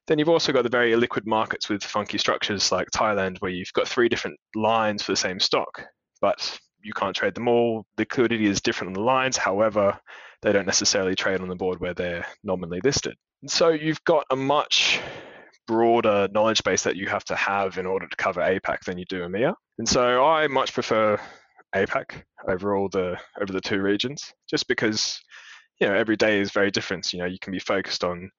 Then 0.07 0.19
you've 0.19 0.29
also 0.29 0.53
got 0.53 0.63
the 0.63 0.69
very 0.69 0.93
illiquid 0.93 1.27
markets 1.27 1.69
with 1.69 1.83
funky 1.83 2.19
structures 2.19 2.71
like 2.71 2.89
Thailand, 2.91 3.39
where 3.39 3.51
you've 3.51 3.73
got 3.73 3.89
three 3.89 4.09
different 4.09 4.39
lines 4.55 5.03
for 5.03 5.13
the 5.13 5.17
same 5.17 5.41
stock, 5.41 5.85
but 6.21 6.59
you 6.83 6.93
can't 6.93 7.17
trade 7.17 7.35
them 7.35 7.49
all. 7.49 7.85
The 7.97 8.03
Liquidity 8.03 8.47
is 8.47 8.61
different 8.61 8.91
on 8.97 9.03
the 9.03 9.07
lines. 9.07 9.37
However, 9.37 9.99
they 10.43 10.53
don't 10.53 10.67
necessarily 10.67 11.17
trade 11.17 11.41
on 11.41 11.49
the 11.49 11.57
board 11.57 11.81
where 11.81 11.95
they're 11.95 12.27
nominally 12.45 12.81
listed. 12.85 13.17
And 13.43 13.51
so 13.51 13.71
you've 13.71 14.03
got 14.05 14.25
a 14.31 14.37
much 14.37 15.01
broader 15.67 16.29
knowledge 16.33 16.63
base 16.63 16.85
that 16.85 16.97
you 16.97 17.09
have 17.09 17.25
to 17.25 17.35
have 17.35 17.79
in 17.79 17.87
order 17.87 18.07
to 18.07 18.17
cover 18.17 18.41
APAC 18.41 18.85
than 18.85 18.99
you 18.99 19.05
do 19.09 19.23
EMEA. 19.23 19.55
And 19.79 19.89
so 19.89 20.25
I 20.25 20.47
much 20.47 20.73
prefer 20.73 21.19
APAC 21.75 22.23
over 22.49 22.77
all 22.77 22.89
the 22.89 23.19
over 23.41 23.53
the 23.53 23.61
two 23.61 23.81
regions, 23.83 24.33
just 24.49 24.69
because 24.69 25.21
you 25.81 25.87
know 25.87 25.95
every 25.95 26.17
day 26.17 26.41
is 26.41 26.53
very 26.53 26.71
different. 26.71 27.13
You 27.13 27.19
know, 27.19 27.27
you 27.27 27.39
can 27.41 27.53
be 27.53 27.59
focused 27.59 28.05
on 28.05 28.31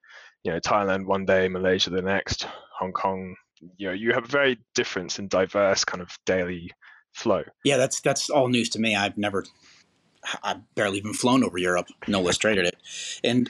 you 0.43 0.51
know 0.51 0.59
Thailand 0.59 1.05
one 1.05 1.25
day, 1.25 1.47
Malaysia 1.47 1.89
the 1.89 2.01
next, 2.01 2.47
Hong 2.79 2.91
Kong. 2.91 3.35
You 3.77 3.87
know, 3.87 3.93
you 3.93 4.13
have 4.13 4.25
a 4.25 4.27
very 4.27 4.59
different 4.75 5.17
and 5.17 5.29
diverse 5.29 5.83
kind 5.83 6.01
of 6.01 6.17
daily 6.25 6.71
flow. 7.13 7.43
Yeah, 7.63 7.77
that's 7.77 8.01
that's 8.01 8.29
all 8.29 8.47
news 8.47 8.69
to 8.69 8.79
me. 8.79 8.95
I've 8.95 9.17
never, 9.17 9.45
I've 10.43 10.61
barely 10.75 10.99
even 10.99 11.13
flown 11.13 11.43
over 11.43 11.57
Europe, 11.57 11.87
no 12.07 12.21
less 12.27 12.37
traded 12.37 12.65
it, 12.65 12.77
and 13.23 13.49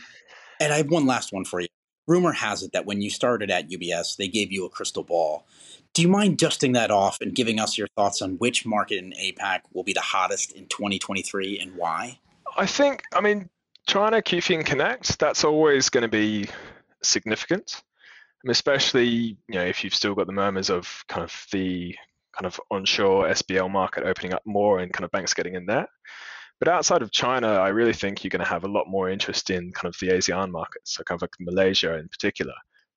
and 0.59 0.73
I 0.73 0.77
have 0.77 0.89
one 0.89 1.05
last 1.05 1.33
one 1.33 1.45
for 1.45 1.59
you. 1.59 1.67
Rumor 2.07 2.31
has 2.31 2.63
it 2.63 2.71
that 2.71 2.85
when 2.85 3.01
you 3.01 3.09
started 3.09 3.51
at 3.51 3.69
UBS, 3.69 4.15
they 4.15 4.29
gave 4.29 4.51
you 4.51 4.65
a 4.65 4.69
crystal 4.69 5.03
ball. 5.03 5.45
Do 5.93 6.01
you 6.01 6.07
mind 6.07 6.37
dusting 6.37 6.71
that 6.71 6.89
off 6.89 7.19
and 7.19 7.35
giving 7.35 7.59
us 7.59 7.77
your 7.77 7.87
thoughts 7.95 8.21
on 8.21 8.37
which 8.37 8.65
market 8.65 8.97
in 8.97 9.11
APAC 9.11 9.61
will 9.73 9.83
be 9.83 9.93
the 9.93 9.99
hottest 10.01 10.53
in 10.53 10.67
2023 10.67 11.59
and 11.59 11.75
why? 11.75 12.19
I 12.55 12.65
think, 12.65 13.03
I 13.13 13.19
mean, 13.19 13.49
China 13.87 14.21
QFIN 14.21 14.65
Connect, 14.65 15.19
that's 15.19 15.43
always 15.43 15.89
going 15.89 16.03
to 16.03 16.07
be 16.07 16.49
significant, 17.07 17.81
and 18.43 18.51
especially 18.51 19.05
you 19.47 19.55
know 19.55 19.65
if 19.65 19.83
you've 19.83 19.95
still 19.95 20.15
got 20.15 20.27
the 20.27 20.33
murmurs 20.33 20.69
of 20.69 21.03
kind 21.07 21.23
of 21.23 21.45
the 21.51 21.95
kind 22.35 22.45
of 22.45 22.59
onshore 22.69 23.27
SBL 23.29 23.69
market 23.71 24.03
opening 24.05 24.33
up 24.33 24.43
more 24.45 24.79
and 24.79 24.93
kind 24.93 25.05
of 25.05 25.11
banks 25.11 25.33
getting 25.33 25.55
in 25.55 25.65
there. 25.65 25.87
But 26.59 26.69
outside 26.69 27.01
of 27.01 27.11
China, 27.11 27.47
I 27.47 27.69
really 27.69 27.93
think 27.93 28.23
you're 28.23 28.29
going 28.29 28.43
to 28.43 28.49
have 28.49 28.63
a 28.63 28.67
lot 28.67 28.87
more 28.87 29.09
interest 29.09 29.49
in 29.49 29.71
kind 29.71 29.93
of 29.93 29.99
the 29.99 30.09
ASEAN 30.09 30.51
markets, 30.51 30.95
so 30.95 31.03
kind 31.03 31.17
of 31.17 31.21
like 31.21 31.31
Malaysia 31.39 31.97
in 31.97 32.07
particular. 32.09 32.53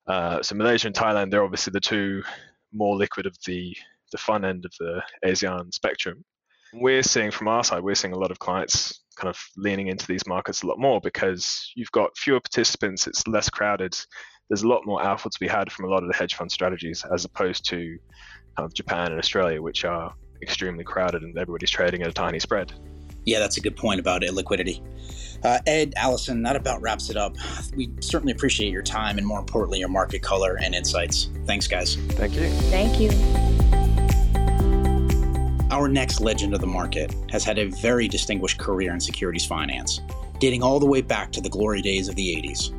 Uh, 0.07 0.43
so 0.43 0.55
Malaysia 0.55 0.87
and 0.87 0.97
Thailand, 0.97 1.31
they're 1.31 1.45
obviously 1.45 1.71
the 1.71 1.81
two 1.81 2.23
more 2.73 2.97
liquid 2.97 3.26
of 3.26 3.37
the 3.47 3.76
the 4.12 4.19
fun 4.19 4.45
end 4.45 4.64
of 4.64 4.73
the 4.81 5.02
ASEAN 5.25 5.73
spectrum. 5.73 6.25
We're 6.73 7.03
seeing 7.03 7.31
from 7.31 7.49
our 7.49 7.65
side, 7.65 7.83
we're 7.83 7.95
seeing 7.95 8.15
a 8.15 8.19
lot 8.19 8.31
of 8.31 8.39
clients 8.39 9.00
kind 9.17 9.29
of 9.29 9.39
leaning 9.57 9.89
into 9.89 10.07
these 10.07 10.27
markets 10.27 10.62
a 10.62 10.67
lot 10.67 10.79
more 10.79 11.00
because 11.00 11.71
you've 11.75 11.91
got 11.93 12.17
fewer 12.17 12.41
participants, 12.41 13.07
it's 13.07 13.27
less 13.27 13.50
crowded. 13.50 13.99
There's 14.49 14.62
a 14.62 14.69
lot 14.69 14.83
more 14.87 15.03
alpha 15.03 15.29
to 15.29 15.41
be 15.41 15.49
had 15.49 15.71
from 15.71 15.85
a 15.85 15.89
lot 15.89 16.03
of 16.03 16.09
the 16.09 16.17
hedge 16.17 16.35
fund 16.35 16.50
strategies 16.50 17.05
as 17.12 17.25
opposed 17.25 17.69
to 17.71 17.99
kind 18.57 18.67
of 18.67 18.75
Japan 18.75 19.11
and 19.11 19.19
Australia, 19.19 19.61
which 19.61 19.85
are 19.85 20.15
extremely 20.43 20.85
crowded 20.85 21.23
and 21.23 21.37
everybody's 21.37 21.71
trading 21.71 22.03
at 22.03 22.09
a 22.09 22.12
tiny 22.12 22.39
spread. 22.39 22.73
Yeah, 23.25 23.39
that's 23.39 23.59
a 23.59 23.61
good 23.61 23.77
point 23.77 24.00
about 24.00 24.23
illiquidity. 24.23 24.83
Uh, 25.45 25.59
Ed, 25.67 25.93
Allison, 25.97 26.43
that 26.43 26.57
about 26.57 26.81
wraps 26.81 27.11
it 27.11 27.17
up. 27.17 27.37
We 27.77 27.91
certainly 28.00 28.33
appreciate 28.33 28.73
your 28.73 28.83
time 28.83 29.19
and, 29.19 29.27
more 29.27 29.39
importantly, 29.39 29.79
your 29.79 29.89
market 29.89 30.23
color 30.23 30.59
and 30.62 30.75
insights. 30.75 31.29
Thanks, 31.47 31.67
guys. 31.67 31.97
Thank 31.97 32.35
you. 32.35 32.49
Thank 32.71 32.99
you. 32.99 33.70
Our 35.73 35.87
next 35.89 36.21
legend 36.21 36.53
of 36.53 36.61
the 36.61 36.67
market 36.67 37.15
has 37.31 37.45
had 37.45 37.57
a 37.57 37.67
very 37.67 38.09
distinguished 38.09 38.59
career 38.59 38.93
in 38.93 38.99
securities 38.99 39.47
finance, 39.47 40.00
dating 40.41 40.65
all 40.65 40.81
the 40.81 40.87
way 40.87 41.00
back 41.00 41.31
to 41.31 41.41
the 41.41 41.49
glory 41.49 41.81
days 41.81 42.09
of 42.09 42.17
the 42.17 42.35
80s. 42.35 42.73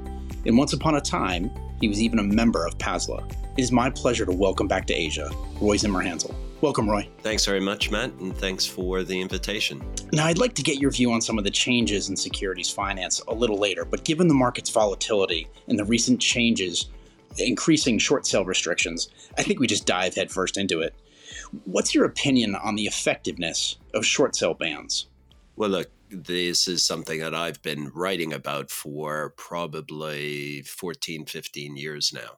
And 0.46 0.58
once 0.58 0.74
upon 0.74 0.96
a 0.96 1.02
time, 1.02 1.50
he 1.80 1.88
was 1.88 2.02
even 2.02 2.20
a 2.20 2.24
member 2.24 2.66
of 2.66 2.78
PASLA. 2.80 3.26
It 3.58 3.62
is 3.62 3.72
my 3.72 3.90
pleasure 3.90 4.26
to 4.26 4.34
welcome 4.34 4.68
back 4.68 4.88
to 4.88 4.94
Asia, 4.94 5.32
Roy 5.62 5.78
Zimmerhansl. 5.78 6.36
Welcome, 6.60 6.90
Roy. 6.90 7.08
Thanks 7.20 7.46
very 7.46 7.62
much, 7.62 7.92
Matt, 7.92 8.12
and 8.16 8.36
thanks 8.36 8.66
for 8.66 9.04
the 9.04 9.22
invitation. 9.22 9.82
Now, 10.12 10.26
I'd 10.26 10.38
like 10.38 10.54
to 10.56 10.62
get 10.62 10.82
your 10.82 10.92
view 10.92 11.14
on 11.14 11.22
some 11.22 11.38
of 11.38 11.46
the 11.46 11.50
changes 11.50 12.10
in 12.10 12.18
securities 12.18 12.70
finance 12.70 13.22
a 13.30 13.34
little 13.34 13.58
later, 13.58 13.86
but 13.86 14.04
given 14.04 14.28
the 14.28 14.34
market's 14.34 14.70
volatility 14.70 15.48
and 15.70 15.80
the 15.80 15.86
recent 15.86 16.20
changes, 16.20 16.90
increasing 17.38 17.98
short 17.98 18.28
sale 18.28 18.44
restrictions, 18.44 19.08
I 19.38 19.44
think 19.44 19.62
we 19.62 19.68
just 19.68 19.86
dive 19.86 20.16
headfirst 20.16 20.58
into 20.58 20.82
it. 20.82 20.94
What's 21.66 21.94
your 21.94 22.06
opinion 22.06 22.56
on 22.56 22.76
the 22.76 22.86
effectiveness 22.86 23.78
of 23.94 24.06
short 24.06 24.36
sale 24.36 24.54
bans? 24.54 25.08
Well, 25.56 25.70
look, 25.70 25.92
this 26.10 26.68
is 26.68 26.84
something 26.84 27.20
that 27.20 27.36
I've 27.36 27.62
been 27.62 27.92
writing 27.94 28.34
about 28.34 28.70
for 28.70 29.34
probably 29.38 30.62
14, 30.64 31.26
15 31.26 31.78
years 31.78 32.12
now. 32.14 32.38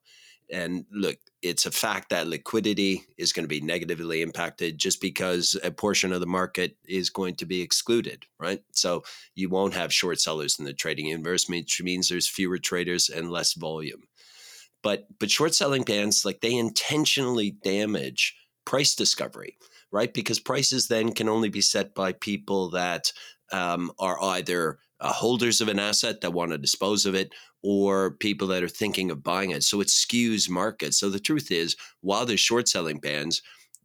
And 0.52 0.86
look, 0.92 1.18
it's 1.42 1.66
a 1.66 1.72
fact 1.72 2.10
that 2.10 2.28
liquidity 2.28 3.04
is 3.18 3.34
going 3.34 3.44
to 3.44 3.50
be 3.50 3.62
negatively 3.62 4.22
impacted 4.22 4.78
just 4.78 5.02
because 5.02 5.58
a 5.64 5.72
portion 5.72 6.14
of 6.14 6.20
the 6.20 6.28
market 6.28 6.78
is 6.86 7.10
going 7.10 7.36
to 7.36 7.46
be 7.46 7.62
excluded, 7.62 8.26
right? 8.40 8.62
So 8.72 9.04
you 9.36 9.50
won't 9.50 9.74
have 9.74 9.92
short 9.92 10.20
sellers 10.20 10.60
in 10.60 10.66
the 10.66 10.74
trading 10.74 11.08
universe, 11.08 11.50
which 11.50 11.82
means 11.82 12.10
there's 12.10 12.28
fewer 12.28 12.60
traders 12.60 13.10
and 13.10 13.32
less 13.32 13.54
volume. 13.54 14.04
But 14.84 15.08
but 15.18 15.32
short 15.32 15.56
selling 15.56 15.84
bans, 15.84 16.26
like 16.26 16.42
they 16.42 16.56
intentionally 16.56 17.52
damage 17.64 18.36
price 18.66 18.96
discovery, 18.96 19.58
right? 19.92 20.14
Because 20.14 20.40
prices 20.40 20.88
then 20.88 21.14
can 21.14 21.30
only 21.30 21.50
be 21.50 21.62
set 21.62 21.94
by 21.96 22.14
people 22.14 22.70
that 22.72 23.12
um, 23.52 23.92
are 24.00 24.22
either 24.22 24.80
uh, 25.00 25.12
holders 25.12 25.62
of 25.62 25.68
an 25.68 25.80
asset 25.80 26.22
that 26.22 26.32
want 26.32 26.52
to 26.52 26.58
dispose 26.58 27.06
of 27.06 27.16
it 27.16 27.34
or 27.62 28.12
people 28.12 28.48
that 28.48 28.64
are 28.64 28.70
thinking 28.70 29.12
of 29.12 29.24
buying 29.24 29.52
it. 29.52 29.64
So 29.64 29.82
it 29.82 29.88
skews 29.88 30.50
markets. 30.50 30.98
So 30.98 31.10
the 31.10 31.20
truth 31.20 31.52
is, 31.52 31.76
while 32.02 32.26
there's 32.26 32.40
short 32.40 32.68
selling 32.68 33.00
bans, 33.00 33.42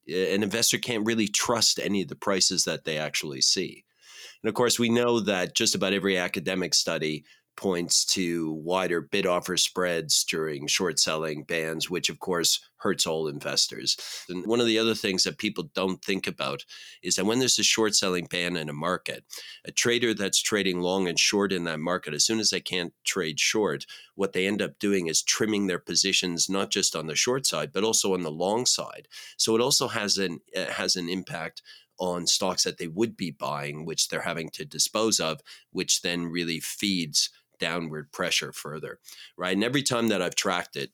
an 0.07 0.43
investor 0.43 0.79
can't 0.79 1.07
really 1.07 1.29
trust 1.29 1.79
any 1.79 2.03
of 2.03 2.09
the 2.09 2.17
prices 2.17 2.65
that 2.65 2.85
they 2.85 2.99
actually 2.99 3.41
see. 3.41 3.85
And 4.43 4.49
of 4.49 4.55
course, 4.55 4.79
we 4.79 4.89
know 4.89 5.21
that 5.21 5.55
just 5.55 5.75
about 5.75 5.93
every 5.93 6.17
academic 6.17 6.75
study 6.75 7.25
points 7.59 8.05
to 8.05 8.53
wider 8.53 9.01
bid 9.01 9.27
offer 9.27 9.57
spreads 9.57 10.23
during 10.23 10.69
short 10.69 11.01
selling 11.01 11.43
bans, 11.43 11.91
which 11.91 12.09
of 12.09 12.21
course 12.21 12.61
hurts 12.77 13.05
all 13.05 13.27
investors. 13.27 13.97
And 14.29 14.47
one 14.47 14.61
of 14.61 14.67
the 14.67 14.79
other 14.79 14.95
things 14.95 15.25
that 15.25 15.39
people 15.39 15.69
don't 15.75 16.01
think 16.01 16.29
about 16.29 16.65
is 17.03 17.17
that 17.17 17.25
when 17.25 17.41
there's 17.41 17.59
a 17.59 17.65
short 17.65 17.97
selling 17.97 18.29
ban 18.31 18.57
in 18.57 18.69
a 18.69 18.73
market, 18.73 19.25
a 19.65 19.73
trader 19.73 20.15
that's 20.15 20.41
trading 20.41 20.81
long 20.81 21.09
and 21.09 21.19
short 21.19 21.53
in 21.53 21.65
that 21.65 21.81
market, 21.81 22.15
as 22.15 22.25
soon 22.25 22.39
as 22.39 22.51
they 22.51 22.61
can't 22.61 22.95
trade 23.05 23.41
short, 23.41 23.87
what 24.15 24.35
they 24.35 24.47
end 24.47 24.63
up 24.63 24.79
doing 24.79 25.09
is 25.09 25.21
trimming 25.21 25.67
their 25.67 25.81
positions 25.81 26.49
not 26.49 26.71
just 26.71 26.95
on 26.95 27.09
the 27.09 27.17
short 27.17 27.45
side, 27.45 27.73
but 27.73 27.83
also 27.83 28.15
on 28.15 28.23
the 28.23 28.31
long 28.31 28.67
side. 28.67 29.09
So 29.37 29.57
it 29.57 29.61
also 29.61 29.89
has 29.89 30.17
an 30.17 30.39
uh, 30.57 30.67
has 30.67 30.95
an 30.95 31.09
impact 31.09 31.61
on 31.99 32.27
stocks 32.29 32.63
that 32.63 32.79
they 32.79 32.87
would 32.87 33.17
be 33.17 33.33
buying, 33.33 33.85
which 33.85 34.07
they're 34.07 34.21
having 34.21 34.49
to 34.51 34.65
dispose 34.65 35.19
of, 35.19 35.41
which 35.73 36.03
then 36.03 36.27
really 36.27 36.61
feeds 36.61 37.31
downward 37.59 38.13
pressure 38.13 38.53
further, 38.53 38.99
right? 39.37 39.55
And 39.55 39.65
every 39.65 39.83
time 39.83 40.09
that 40.09 40.23
I've 40.23 40.35
tracked 40.35 40.77
it, 40.77 40.91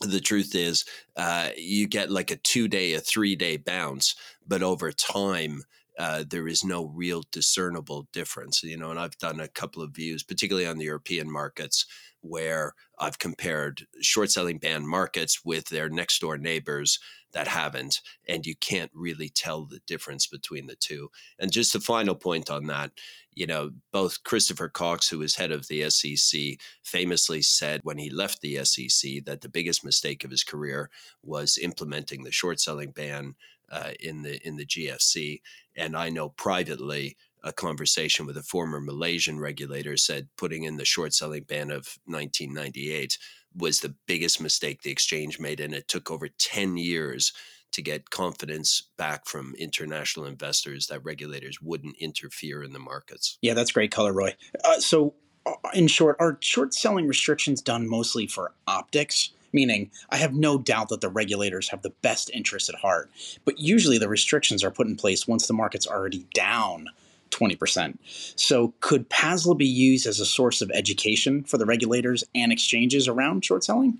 the 0.00 0.20
truth 0.20 0.54
is 0.54 0.84
uh, 1.16 1.50
you 1.56 1.86
get 1.86 2.10
like 2.10 2.30
a 2.30 2.36
two 2.36 2.68
day, 2.68 2.94
a 2.94 3.00
three 3.00 3.36
day 3.36 3.56
bounce, 3.56 4.14
but 4.46 4.62
over 4.62 4.92
time, 4.92 5.62
uh, 5.98 6.24
there 6.28 6.48
is 6.48 6.64
no 6.64 6.86
real 6.86 7.22
discernible 7.30 8.08
difference. 8.12 8.62
You 8.62 8.76
know, 8.76 8.90
and 8.90 8.98
I've 8.98 9.18
done 9.18 9.40
a 9.40 9.48
couple 9.48 9.82
of 9.82 9.94
views, 9.94 10.22
particularly 10.22 10.66
on 10.66 10.78
the 10.78 10.86
European 10.86 11.30
markets, 11.30 11.86
where 12.20 12.74
I've 12.98 13.18
compared 13.18 13.86
short 14.00 14.30
selling 14.30 14.58
banned 14.58 14.88
markets 14.88 15.44
with 15.44 15.66
their 15.68 15.88
next 15.88 16.20
door 16.20 16.38
neighbors 16.38 16.98
that 17.34 17.48
haven't, 17.48 18.00
and 18.28 18.46
you 18.46 18.54
can't 18.56 18.90
really 18.94 19.28
tell 19.28 19.64
the 19.64 19.80
difference 19.86 20.26
between 20.26 20.66
the 20.66 20.76
two. 20.76 21.10
And 21.38 21.52
just 21.52 21.74
a 21.74 21.80
final 21.80 22.14
point 22.14 22.48
on 22.48 22.66
that, 22.68 22.92
you 23.34 23.46
know, 23.46 23.72
both 23.92 24.22
Christopher 24.22 24.68
Cox, 24.68 25.08
who 25.08 25.18
was 25.18 25.34
head 25.34 25.50
of 25.50 25.66
the 25.66 25.90
SEC, 25.90 26.40
famously 26.84 27.42
said 27.42 27.80
when 27.82 27.98
he 27.98 28.08
left 28.08 28.40
the 28.40 28.64
SEC 28.64 29.24
that 29.26 29.40
the 29.40 29.48
biggest 29.48 29.84
mistake 29.84 30.24
of 30.24 30.30
his 30.30 30.44
career 30.44 30.90
was 31.22 31.58
implementing 31.58 32.22
the 32.22 32.32
short 32.32 32.60
selling 32.60 32.92
ban 32.92 33.34
uh, 33.70 33.90
in 34.00 34.22
the 34.22 34.40
in 34.46 34.56
the 34.56 34.66
GFC. 34.66 35.40
And 35.76 35.96
I 35.96 36.08
know 36.08 36.30
privately 36.30 37.16
a 37.42 37.52
conversation 37.52 38.26
with 38.26 38.36
a 38.36 38.42
former 38.42 38.80
Malaysian 38.80 39.38
regulator 39.38 39.96
said 39.96 40.28
putting 40.36 40.64
in 40.64 40.76
the 40.76 40.84
short 40.84 41.12
selling 41.12 41.44
ban 41.44 41.70
of 41.70 41.98
1998 42.06 43.18
was 43.56 43.80
the 43.80 43.94
biggest 44.06 44.40
mistake 44.40 44.82
the 44.82 44.90
exchange 44.90 45.38
made, 45.38 45.60
and 45.60 45.74
it 45.74 45.86
took 45.86 46.10
over 46.10 46.28
10 46.28 46.76
years 46.76 47.32
to 47.72 47.82
get 47.82 48.10
confidence 48.10 48.84
back 48.96 49.26
from 49.26 49.54
international 49.58 50.26
investors 50.26 50.86
that 50.86 51.04
regulators 51.04 51.60
wouldn't 51.60 51.96
interfere 51.98 52.62
in 52.62 52.72
the 52.72 52.78
markets. 52.78 53.36
Yeah, 53.42 53.54
that's 53.54 53.72
great 53.72 53.90
color, 53.90 54.12
Roy. 54.12 54.36
Uh, 54.64 54.78
so, 54.78 55.14
uh, 55.44 55.52
in 55.74 55.88
short, 55.88 56.16
are 56.20 56.38
short 56.40 56.72
selling 56.72 57.06
restrictions 57.06 57.60
done 57.60 57.88
mostly 57.88 58.26
for 58.26 58.54
optics? 58.66 59.30
Meaning, 59.54 59.90
I 60.10 60.16
have 60.16 60.34
no 60.34 60.58
doubt 60.58 60.90
that 60.90 61.00
the 61.00 61.08
regulators 61.08 61.68
have 61.70 61.80
the 61.80 61.94
best 62.02 62.28
interest 62.34 62.68
at 62.68 62.74
heart, 62.74 63.10
but 63.44 63.58
usually 63.58 63.96
the 63.96 64.08
restrictions 64.08 64.62
are 64.62 64.70
put 64.70 64.88
in 64.88 64.96
place 64.96 65.26
once 65.26 65.46
the 65.46 65.54
market's 65.54 65.86
already 65.86 66.26
down 66.34 66.88
20%. 67.30 67.96
So, 68.36 68.74
could 68.80 69.08
PASLA 69.08 69.56
be 69.56 69.66
used 69.66 70.06
as 70.06 70.20
a 70.20 70.26
source 70.26 70.60
of 70.60 70.70
education 70.72 71.44
for 71.44 71.56
the 71.56 71.66
regulators 71.66 72.24
and 72.34 72.52
exchanges 72.52 73.08
around 73.08 73.44
short 73.44 73.64
selling? 73.64 73.98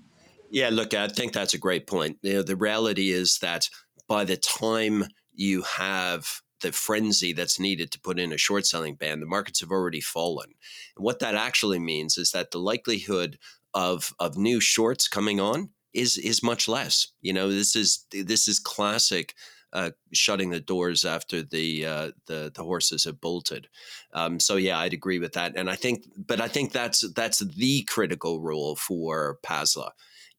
Yeah, 0.49 0.69
look, 0.71 0.93
I 0.93 1.07
think 1.07 1.33
that's 1.33 1.53
a 1.53 1.57
great 1.57 1.87
point. 1.87 2.17
You 2.21 2.35
know, 2.35 2.41
the 2.43 2.55
reality 2.55 3.11
is 3.11 3.39
that 3.39 3.69
by 4.07 4.23
the 4.23 4.37
time 4.37 5.05
you 5.33 5.63
have 5.63 6.41
the 6.61 6.71
frenzy 6.71 7.33
that's 7.33 7.59
needed 7.59 7.91
to 7.91 7.99
put 7.99 8.19
in 8.19 8.31
a 8.31 8.37
short 8.37 8.65
selling 8.65 8.95
ban, 8.95 9.19
the 9.19 9.25
markets 9.25 9.59
have 9.59 9.71
already 9.71 10.01
fallen. 10.01 10.53
And 10.95 11.03
what 11.03 11.19
that 11.19 11.35
actually 11.35 11.79
means 11.79 12.17
is 12.17 12.31
that 12.31 12.51
the 12.51 12.59
likelihood 12.59 13.37
of 13.75 14.13
of 14.19 14.37
new 14.37 14.59
shorts 14.59 15.07
coming 15.07 15.39
on 15.39 15.69
is 15.93 16.17
is 16.17 16.41
much 16.41 16.67
less. 16.67 17.09
You 17.21 17.33
know, 17.33 17.49
this 17.49 17.75
is 17.75 18.05
this 18.11 18.47
is 18.47 18.59
classic 18.59 19.35
uh, 19.73 19.91
shutting 20.13 20.49
the 20.49 20.59
doors 20.61 21.03
after 21.03 21.43
the 21.43 21.85
uh, 21.85 22.11
the 22.27 22.51
the 22.55 22.63
horses 22.63 23.03
have 23.03 23.19
bolted. 23.19 23.67
Um, 24.13 24.39
so 24.39 24.55
yeah, 24.55 24.79
I'd 24.79 24.93
agree 24.93 25.19
with 25.19 25.33
that, 25.33 25.53
and 25.55 25.69
I 25.69 25.75
think, 25.75 26.05
but 26.17 26.39
I 26.41 26.47
think 26.47 26.71
that's 26.71 27.07
that's 27.13 27.39
the 27.39 27.83
critical 27.83 28.39
rule 28.39 28.75
for 28.77 29.37
PASLA 29.43 29.91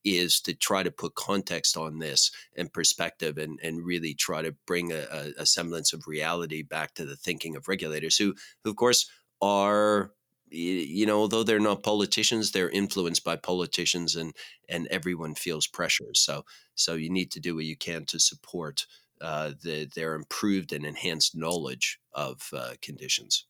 is 0.06 0.40
to 0.40 0.54
try 0.54 0.84
to 0.84 0.90
put 0.90 1.16
context 1.16 1.76
on 1.76 1.98
this 1.98 2.30
and 2.56 2.72
perspective 2.72 3.38
and, 3.38 3.58
and 3.60 3.84
really 3.84 4.14
try 4.14 4.40
to 4.40 4.54
bring 4.64 4.92
a, 4.92 5.32
a, 5.36 5.44
semblance 5.44 5.92
of 5.92 6.06
reality 6.06 6.62
back 6.62 6.94
to 6.94 7.04
the 7.04 7.16
thinking 7.16 7.56
of 7.56 7.66
regulators 7.66 8.16
who, 8.16 8.32
who 8.62 8.70
of 8.70 8.76
course 8.76 9.10
are 9.42 10.12
you 10.48 11.04
know 11.06 11.18
although 11.18 11.42
they're 11.42 11.58
not 11.58 11.82
politicians 11.82 12.52
they're 12.52 12.70
influenced 12.70 13.24
by 13.24 13.36
politicians 13.36 14.14
and 14.14 14.34
and 14.68 14.86
everyone 14.88 15.34
feels 15.34 15.66
pressure 15.66 16.14
so 16.14 16.44
so 16.74 16.94
you 16.94 17.10
need 17.10 17.30
to 17.30 17.40
do 17.40 17.54
what 17.54 17.64
you 17.64 17.76
can 17.76 18.04
to 18.04 18.18
support 18.20 18.86
uh, 19.20 19.52
the, 19.62 19.88
their 19.94 20.14
improved 20.14 20.72
and 20.72 20.84
enhanced 20.84 21.34
knowledge 21.34 21.98
of 22.12 22.50
uh, 22.52 22.74
conditions 22.82 23.46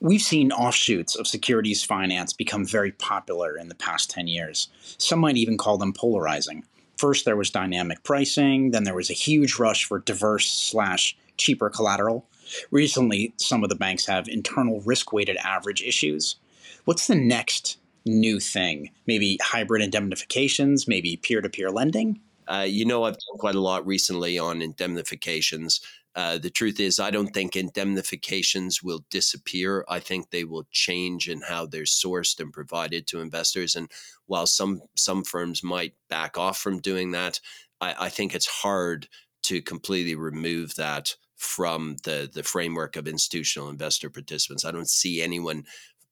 We've 0.00 0.20
seen 0.20 0.52
offshoots 0.52 1.16
of 1.16 1.26
securities 1.26 1.82
finance 1.82 2.34
become 2.34 2.66
very 2.66 2.92
popular 2.92 3.56
in 3.56 3.68
the 3.68 3.74
past 3.74 4.10
10 4.10 4.26
years. 4.26 4.68
Some 4.98 5.20
might 5.20 5.38
even 5.38 5.56
call 5.56 5.78
them 5.78 5.94
polarizing. 5.94 6.64
First, 6.98 7.24
there 7.24 7.36
was 7.36 7.48
dynamic 7.48 8.02
pricing, 8.04 8.72
then 8.72 8.84
there 8.84 8.94
was 8.94 9.08
a 9.08 9.14
huge 9.14 9.58
rush 9.58 9.86
for 9.86 10.00
diverse 10.00 10.50
slash 10.50 11.16
cheaper 11.38 11.70
collateral. 11.70 12.26
Recently, 12.70 13.34
some 13.36 13.62
of 13.62 13.68
the 13.68 13.76
banks 13.76 14.06
have 14.06 14.28
internal 14.28 14.80
risk 14.82 15.12
weighted 15.12 15.36
average 15.38 15.82
issues. 15.82 16.36
What's 16.84 17.06
the 17.06 17.14
next 17.14 17.78
new 18.04 18.40
thing? 18.40 18.90
Maybe 19.06 19.38
hybrid 19.42 19.82
indemnifications, 19.82 20.86
maybe 20.86 21.16
peer 21.16 21.40
to 21.40 21.48
peer 21.48 21.70
lending? 21.70 22.20
Uh, 22.46 22.66
you 22.68 22.84
know, 22.84 23.04
I've 23.04 23.14
done 23.14 23.38
quite 23.38 23.54
a 23.54 23.60
lot 23.60 23.86
recently 23.86 24.38
on 24.38 24.60
indemnifications. 24.60 25.80
Uh, 26.14 26.38
the 26.38 26.50
truth 26.50 26.78
is, 26.78 27.00
I 27.00 27.10
don't 27.10 27.32
think 27.34 27.56
indemnifications 27.56 28.82
will 28.82 29.04
disappear. 29.10 29.84
I 29.88 29.98
think 29.98 30.30
they 30.30 30.44
will 30.44 30.66
change 30.70 31.28
in 31.28 31.40
how 31.40 31.66
they're 31.66 31.82
sourced 31.82 32.38
and 32.38 32.52
provided 32.52 33.06
to 33.08 33.20
investors. 33.20 33.74
And 33.74 33.90
while 34.26 34.46
some 34.46 34.82
some 34.94 35.24
firms 35.24 35.64
might 35.64 35.94
back 36.08 36.38
off 36.38 36.58
from 36.58 36.78
doing 36.80 37.10
that, 37.12 37.40
I, 37.80 37.94
I 38.06 38.08
think 38.10 38.34
it's 38.34 38.46
hard 38.46 39.08
to 39.44 39.60
completely 39.60 40.14
remove 40.14 40.76
that 40.76 41.16
from 41.36 41.96
the 42.04 42.30
the 42.32 42.42
framework 42.42 42.96
of 42.96 43.08
institutional 43.08 43.68
investor 43.68 44.10
participants. 44.10 44.64
I 44.64 44.70
don't 44.70 44.88
see 44.88 45.22
anyone 45.22 45.64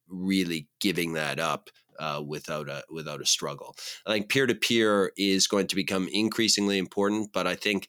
really 0.09 0.69
giving 0.81 1.15
that 1.15 1.39
up 1.39 1.71
uh, 1.99 2.23
without 2.27 2.69
a 2.69 2.83
without 2.91 3.21
a 3.21 3.27
struggle. 3.27 3.77
I 4.07 4.13
think 4.13 4.29
peer 4.29 4.47
to 4.47 4.55
peer 4.55 5.13
is 5.17 5.47
going 5.47 5.67
to 5.69 5.77
become 5.77 6.09
increasingly 6.13 6.79
important, 6.79 7.33
but 7.33 7.47
I 7.47 7.55
think 7.55 7.89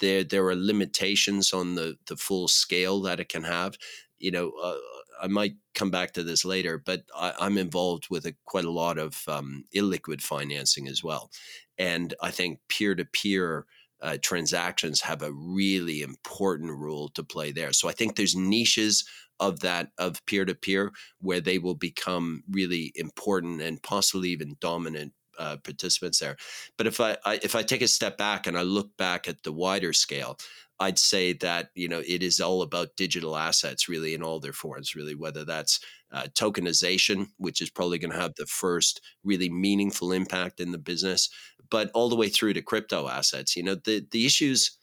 there 0.00 0.24
there 0.24 0.46
are 0.46 0.56
limitations 0.56 1.52
on 1.52 1.74
the 1.74 1.96
the 2.06 2.16
full 2.16 2.48
scale 2.48 3.00
that 3.02 3.20
it 3.20 3.28
can 3.28 3.44
have. 3.44 3.76
You 4.18 4.30
know, 4.30 4.52
uh, 4.62 4.76
I 5.22 5.26
might 5.28 5.54
come 5.74 5.90
back 5.90 6.12
to 6.12 6.22
this 6.22 6.44
later, 6.44 6.78
but 6.78 7.02
I, 7.16 7.46
am 7.46 7.58
involved 7.58 8.06
with 8.10 8.26
a, 8.26 8.34
quite 8.44 8.64
a 8.64 8.70
lot 8.70 8.98
of 8.98 9.22
um, 9.28 9.64
illiquid 9.74 10.20
financing 10.20 10.88
as 10.88 11.02
well, 11.02 11.30
and 11.78 12.14
I 12.22 12.30
think 12.30 12.60
peer 12.68 12.94
to 12.94 13.04
peer 13.04 13.66
uh, 14.00 14.18
transactions 14.22 15.00
have 15.00 15.22
a 15.22 15.32
really 15.32 16.02
important 16.02 16.70
role 16.70 17.08
to 17.10 17.24
play 17.24 17.52
there. 17.52 17.72
So 17.72 17.88
I 17.88 17.92
think 17.92 18.16
there's 18.16 18.36
niches 18.36 19.04
of 19.40 19.60
that 19.60 19.90
of 19.98 20.24
peer 20.26 20.44
to 20.44 20.54
peer 20.54 20.92
where 21.20 21.40
they 21.40 21.58
will 21.58 21.74
become 21.74 22.44
really 22.50 22.92
important 22.94 23.60
and 23.60 23.82
possibly 23.82 24.30
even 24.30 24.56
dominant 24.60 25.12
uh, 25.38 25.56
participants 25.56 26.18
there. 26.20 26.36
But 26.76 26.86
if 26.86 27.00
I, 27.00 27.16
I, 27.24 27.40
if 27.42 27.56
I 27.56 27.62
take 27.62 27.82
a 27.82 27.88
step 27.88 28.16
back 28.16 28.46
and 28.46 28.56
I 28.56 28.62
look 28.62 28.96
back 28.96 29.28
at 29.28 29.42
the 29.42 29.52
wider 29.52 29.92
scale, 29.92 30.38
I'd 30.80 30.98
say 30.98 31.32
that 31.34 31.70
you 31.74 31.88
know 31.88 32.02
it 32.04 32.22
is 32.22 32.40
all 32.40 32.62
about 32.62 32.96
digital 32.96 33.36
assets, 33.36 33.88
really, 33.88 34.14
in 34.14 34.22
all 34.22 34.40
their 34.40 34.52
forms. 34.52 34.96
Really, 34.96 35.14
whether 35.14 35.44
that's 35.44 35.78
uh, 36.12 36.26
tokenization, 36.34 37.28
which 37.36 37.60
is 37.60 37.70
probably 37.70 37.98
going 37.98 38.10
to 38.10 38.20
have 38.20 38.34
the 38.36 38.46
first 38.46 39.00
really 39.22 39.48
meaningful 39.48 40.12
impact 40.12 40.60
in 40.60 40.72
the 40.72 40.78
business, 40.78 41.30
but 41.74 41.90
all 41.92 42.08
the 42.08 42.14
way 42.14 42.28
through 42.28 42.52
to 42.52 42.62
crypto 42.62 43.08
assets. 43.08 43.56
You 43.56 43.64
know, 43.64 43.74
the 43.74 44.06
the 44.12 44.24
issues 44.24 44.78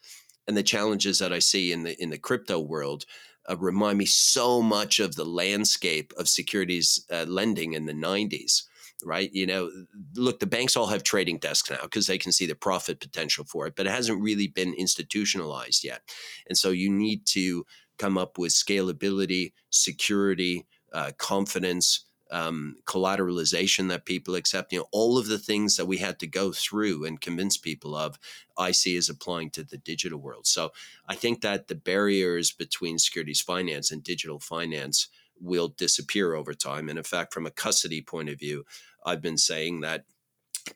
and 0.46 0.58
the 0.58 0.62
challenges 0.74 1.20
that 1.20 1.32
I 1.32 1.40
see 1.40 1.72
in 1.72 1.84
the 1.84 1.96
in 2.04 2.10
the 2.10 2.18
crypto 2.18 2.60
world 2.60 3.06
uh, 3.50 3.56
remind 3.58 3.98
me 3.98 4.04
so 4.06 4.62
much 4.62 5.00
of 5.00 5.16
the 5.16 5.24
landscape 5.24 6.12
of 6.18 6.28
securities 6.28 7.06
uh, 7.10 7.24
lending 7.30 7.72
in 7.76 7.86
the 7.86 7.94
'90s 7.94 8.64
right? 9.04 9.32
You 9.34 9.48
know, 9.48 9.72
look, 10.16 10.40
the 10.40 10.46
banks 10.46 10.78
all 10.78 10.86
have 10.86 11.02
trading 11.02 11.40
desks 11.40 11.72
now 11.72 11.82
because 11.82 12.06
they 12.06 12.20
can 12.20 12.32
see 12.32 12.46
the 12.46 12.54
profit 12.54 13.00
potential 13.00 13.46
for 13.46 13.66
it, 13.66 13.76
but 13.76 13.88
it 13.88 13.90
hasn't 13.90 14.22
really 14.22 14.48
been 14.48 14.76
institutionalized 14.76 15.84
yet. 15.84 16.02
And 16.48 16.56
so 16.56 16.70
you 16.70 16.88
need 16.92 17.26
to 17.28 17.66
come 17.98 18.16
up 18.16 18.38
with 18.38 18.52
scalability, 18.52 19.54
security, 19.72 20.68
uh, 20.94 21.14
confidence, 21.18 22.06
um, 22.32 22.78
collateralization 22.86 23.90
that 23.90 24.06
people 24.06 24.36
accept, 24.36 24.72
you 24.72 24.80
know, 24.80 24.88
all 24.92 25.18
of 25.18 25.28
the 25.28 25.38
things 25.38 25.76
that 25.76 25.86
we 25.86 25.98
had 25.98 26.20
to 26.20 26.28
go 26.28 26.52
through 26.52 27.06
and 27.06 27.22
convince 27.22 27.58
people 27.58 27.96
of, 27.96 28.18
I 28.58 28.72
see 28.72 28.96
as 28.98 29.10
applying 29.10 29.50
to 29.52 29.64
the 29.64 29.78
digital 29.78 30.20
world. 30.20 30.48
So 30.48 30.72
I 31.08 31.16
think 31.16 31.42
that 31.42 31.68
the 31.68 31.76
barriers 31.76 32.52
between 32.52 33.00
securities 33.00 33.42
finance 33.42 33.92
and 33.92 34.04
digital 34.04 34.40
finance 34.40 35.08
will 35.40 35.70
disappear 35.70 36.34
over 36.34 36.54
time. 36.54 36.88
And 36.88 36.98
in 36.98 37.04
fact, 37.04 37.34
from 37.34 37.46
a 37.46 37.52
custody 37.52 38.02
point 38.02 38.30
of 38.30 38.40
view, 38.40 38.66
I've 39.06 39.22
been 39.22 39.38
saying 39.38 39.82
that 39.82 40.06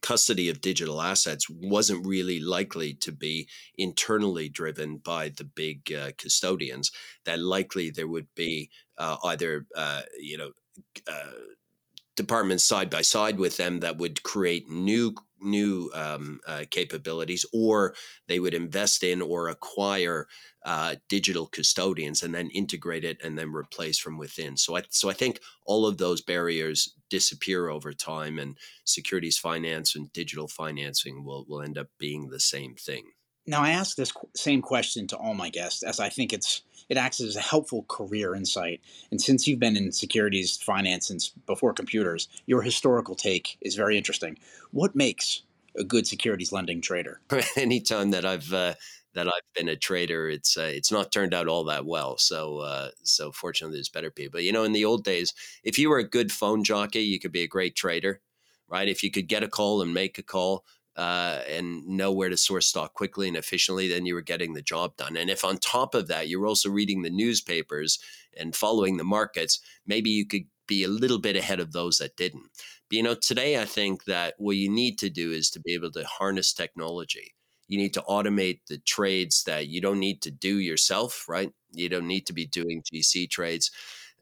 custody 0.02 0.50
of 0.50 0.62
digital 0.62 1.02
assets 1.02 1.48
wasn't 1.50 2.06
really 2.06 2.40
likely 2.40 2.94
to 2.94 3.12
be 3.12 3.48
internally 3.78 4.50
driven 4.50 4.98
by 4.98 5.30
the 5.30 5.44
big 5.44 5.94
uh, 5.94 6.12
custodians. 6.18 6.92
That 7.26 7.40
likely 7.40 7.92
there 7.92 8.08
would 8.08 8.28
be 8.36 8.72
uh, 8.98 9.18
either 9.24 9.68
uh, 9.76 10.02
you 10.20 10.38
know 10.38 10.52
uh, 11.08 11.32
departments 12.16 12.64
side 12.64 12.90
by 12.90 13.02
side 13.02 13.38
with 13.38 13.58
them 13.58 13.80
that 13.82 13.98
would 13.98 14.24
create 14.24 14.70
new 14.70 15.14
new 15.42 15.92
um, 15.94 16.40
uh, 16.48 16.64
capabilities, 16.72 17.46
or 17.54 17.94
they 18.28 18.40
would 18.40 18.54
invest 18.54 19.04
in 19.04 19.22
or 19.22 19.50
acquire 19.50 20.28
uh, 20.66 20.96
digital 21.10 21.46
custodians 21.46 22.24
and 22.24 22.34
then 22.34 22.50
integrate 22.50 23.04
it 23.04 23.18
and 23.24 23.38
then 23.38 23.54
replace 23.54 24.00
from 24.00 24.18
within. 24.18 24.58
So 24.58 24.76
I 24.76 24.84
so 24.90 25.10
I 25.10 25.14
think 25.14 25.40
all 25.66 25.86
of 25.86 25.98
those 25.98 26.22
barriers 26.22 26.96
disappear 27.10 27.70
over 27.70 27.94
time, 27.94 28.40
and 28.40 28.58
securities 28.86 29.38
finance 29.38 29.96
and 29.96 30.12
digital 30.14 30.48
financing 30.48 31.24
will 31.24 31.46
will 31.48 31.62
end 31.62 31.78
up 31.78 31.88
being 32.00 32.30
the 32.30 32.40
same 32.40 32.76
thing. 32.76 33.12
Now 33.46 33.62
I 33.62 33.72
ask 33.72 33.96
this 33.96 34.14
same 34.36 34.62
question 34.62 35.08
to 35.08 35.18
all 35.18 35.36
my 35.36 35.50
guests, 35.50 35.84
as 35.84 36.00
I 36.00 36.10
think 36.10 36.34
it's 36.34 36.64
it 36.90 36.98
acts 36.98 37.22
as 37.22 37.36
a 37.36 37.42
helpful 37.42 37.86
career 37.88 38.36
insight. 38.36 38.82
And 39.12 39.22
since 39.22 39.48
you've 39.48 39.60
been 39.60 39.78
in 39.78 39.92
securities 39.92 40.58
finance 40.58 41.08
since 41.08 41.30
before 41.46 41.74
computers, 41.74 42.28
your 42.46 42.62
historical 42.62 43.16
take 43.16 43.58
is 43.62 43.76
very 43.76 43.98
interesting. 43.98 44.38
What 44.72 44.96
makes 44.96 45.44
a 45.78 45.84
good 45.84 46.08
securities 46.08 46.52
lending 46.52 46.82
trader? 46.82 47.22
Anytime 47.56 48.12
that 48.12 48.26
I've 48.26 48.54
uh, 48.54 48.76
that 49.14 49.28
I've 49.28 49.54
been 49.56 49.70
a 49.70 49.76
trader, 49.76 50.30
it's 50.30 50.58
uh, 50.58 50.72
it's 50.72 50.92
not 50.92 51.12
turned 51.12 51.34
out 51.34 51.48
all 51.48 51.64
that 51.66 51.86
well. 51.86 52.18
So 52.18 52.60
uh, 52.60 52.90
so 53.04 53.32
fortunately, 53.32 53.78
there's 53.78 53.90
better 53.90 54.12
people. 54.12 54.40
You 54.40 54.52
know, 54.52 54.64
in 54.64 54.74
the 54.74 54.86
old 54.86 55.04
days, 55.04 55.34
if 55.64 55.80
you 55.80 55.90
were 55.90 56.00
a 56.00 56.08
good 56.08 56.32
phone 56.32 56.64
jockey, 56.64 57.02
you 57.02 57.20
could 57.20 57.32
be 57.32 57.44
a 57.44 57.48
great 57.48 57.76
trader, 57.76 58.22
right? 58.68 58.88
If 58.88 59.04
you 59.04 59.12
could 59.12 59.28
get 59.28 59.44
a 59.44 59.48
call 59.48 59.82
and 59.82 59.94
make 59.94 60.18
a 60.18 60.24
call, 60.24 60.66
uh, 60.96 61.42
and 61.50 61.86
know 61.86 62.12
where 62.12 62.30
to 62.30 62.38
source 62.38 62.68
stock 62.68 62.94
quickly 62.94 63.28
and 63.28 63.38
efficiently, 63.38 63.88
then 63.88 64.06
you 64.06 64.14
were 64.14 64.22
getting 64.22 64.54
the 64.54 64.62
job 64.62 64.96
done. 64.96 65.18
And 65.18 65.30
if 65.30 65.44
on 65.44 65.58
top 65.58 65.94
of 65.94 66.08
that, 66.08 66.30
you're 66.30 66.48
also 66.48 66.70
reading 66.70 67.02
the 67.02 67.10
newspapers 67.10 68.00
and 68.38 68.56
following 68.56 68.98
the 68.98 69.04
markets, 69.04 69.60
maybe 69.86 70.10
you 70.10 70.26
could 70.26 70.44
be 70.68 70.84
a 70.84 70.90
little 70.90 71.20
bit 71.20 71.36
ahead 71.36 71.60
of 71.60 71.72
those 71.74 71.98
that 71.98 72.16
didn't. 72.16 72.50
But 72.90 72.98
you 72.98 73.04
know, 73.04 73.16
today 73.16 73.62
I 73.62 73.66
think 73.66 74.06
that 74.06 74.36
what 74.38 74.56
you 74.56 74.70
need 74.70 74.98
to 75.00 75.10
do 75.10 75.32
is 75.32 75.50
to 75.52 75.60
be 75.60 75.74
able 75.74 75.92
to 75.92 76.06
harness 76.06 76.54
technology. 76.54 77.34
You 77.68 77.78
need 77.78 77.94
to 77.96 78.04
automate 78.08 78.60
the 78.70 78.78
trades 78.78 79.44
that 79.46 79.68
you 79.68 79.82
don't 79.82 80.00
need 80.00 80.22
to 80.22 80.32
do 80.32 80.60
yourself, 80.60 81.26
right? 81.28 81.52
You 81.72 81.90
don't 81.90 82.08
need 82.08 82.28
to 82.28 82.34
be 82.34 82.46
doing 82.46 82.84
GC 82.84 83.30
trades. 83.30 83.72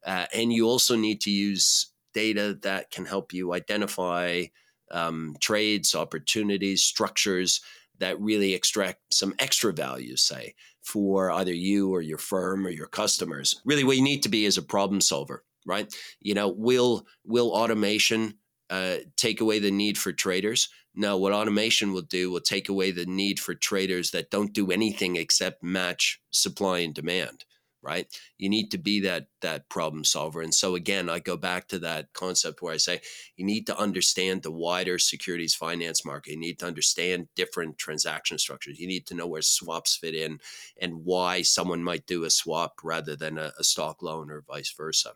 Uh, 0.06 0.26
and 0.34 0.52
you 0.52 0.68
also 0.68 0.96
need 0.96 1.22
to 1.22 1.32
use 1.32 1.92
data 2.14 2.58
that 2.62 2.92
can 2.92 3.06
help 3.06 3.34
you 3.34 3.54
identify 3.54 4.46
um, 4.94 5.36
trades, 5.42 5.96
opportunities, 5.96 6.84
structures 6.84 7.62
that 8.00 8.20
really 8.20 8.54
extract 8.54 9.00
some 9.12 9.34
extra 9.40 9.74
value, 9.74 10.16
say, 10.16 10.56
for 10.82 11.32
either 11.32 11.54
you 11.54 11.94
or 11.94 12.02
your 12.02 12.18
firm 12.18 12.66
or 12.66 12.70
your 12.70 12.88
customers. 12.88 13.62
Really, 13.66 13.84
what 13.84 13.98
you 13.98 14.04
need 14.04 14.24
to 14.24 14.30
be 14.30 14.46
is 14.46 14.58
a 14.58 14.62
problem 14.62 15.02
solver, 15.02 15.44
right? 15.66 15.94
You 16.20 16.34
know, 16.34 16.48
will 16.50 17.06
will 17.26 17.52
automation 17.52 18.36
uh, 18.70 18.98
take 19.18 19.42
away 19.42 19.60
the 19.60 19.72
need 19.72 19.98
for 19.98 20.12
traders? 20.12 20.70
No, 20.96 21.18
what 21.18 21.34
automation 21.34 21.92
will 21.92 22.04
do 22.04 22.32
will 22.32 22.42
take 22.42 22.70
away 22.70 22.92
the 22.92 23.06
need 23.06 23.40
for 23.40 23.56
traders 23.56 24.12
that 24.12 24.30
don't 24.30 24.54
do 24.54 24.72
anything 24.72 25.16
except 25.16 25.64
match 25.64 26.22
supply 26.32 26.80
and 26.80 26.94
demand 26.94 27.46
right 27.84 28.08
you 28.38 28.50
need 28.50 28.72
to 28.72 28.78
be 28.78 29.00
that 29.02 29.28
that 29.42 29.68
problem 29.70 30.04
solver 30.04 30.42
and 30.42 30.54
so 30.54 30.76
again 30.76 31.10
i 31.10 31.20
go 31.20 31.38
back 31.38 31.68
to 31.68 31.78
that 31.78 32.12
concept 32.14 32.62
where 32.62 32.74
i 32.74 32.78
say 32.78 33.00
you 33.36 33.46
need 33.46 33.68
to 33.68 33.78
understand 33.78 34.42
the 34.42 34.52
wider 34.52 34.98
securities 34.98 35.54
finance 35.54 36.06
market 36.06 36.32
you 36.32 36.40
need 36.40 36.58
to 36.58 36.66
understand 36.66 37.28
different 37.36 37.78
transaction 37.78 38.38
structures 38.38 38.80
you 38.80 38.88
need 38.88 39.06
to 39.06 39.14
know 39.14 39.28
where 39.28 39.42
swaps 39.42 39.96
fit 39.96 40.16
in 40.16 40.40
and 40.82 41.06
why 41.06 41.42
someone 41.42 41.84
might 41.84 42.06
do 42.08 42.24
a 42.24 42.30
swap 42.30 42.80
rather 42.84 43.16
than 43.16 43.38
a, 43.38 43.52
a 43.60 43.64
stock 43.64 44.02
loan 44.02 44.32
or 44.32 44.44
vice 44.48 44.74
versa 44.76 45.12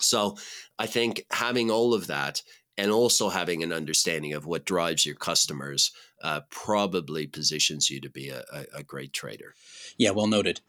so 0.00 0.36
i 0.78 0.86
think 0.86 1.24
having 1.30 1.70
all 1.70 1.94
of 1.94 2.06
that 2.08 2.42
and 2.78 2.90
also 2.90 3.28
having 3.28 3.62
an 3.62 3.72
understanding 3.72 4.32
of 4.32 4.46
what 4.46 4.64
drives 4.64 5.04
your 5.04 5.14
customers 5.14 5.92
uh, 6.22 6.40
probably 6.50 7.26
positions 7.26 7.90
you 7.90 8.00
to 8.00 8.08
be 8.08 8.30
a, 8.30 8.42
a, 8.52 8.78
a 8.78 8.82
great 8.82 9.12
trader. 9.12 9.54
Yeah, 9.98 10.10
well 10.10 10.26
noted. 10.26 10.60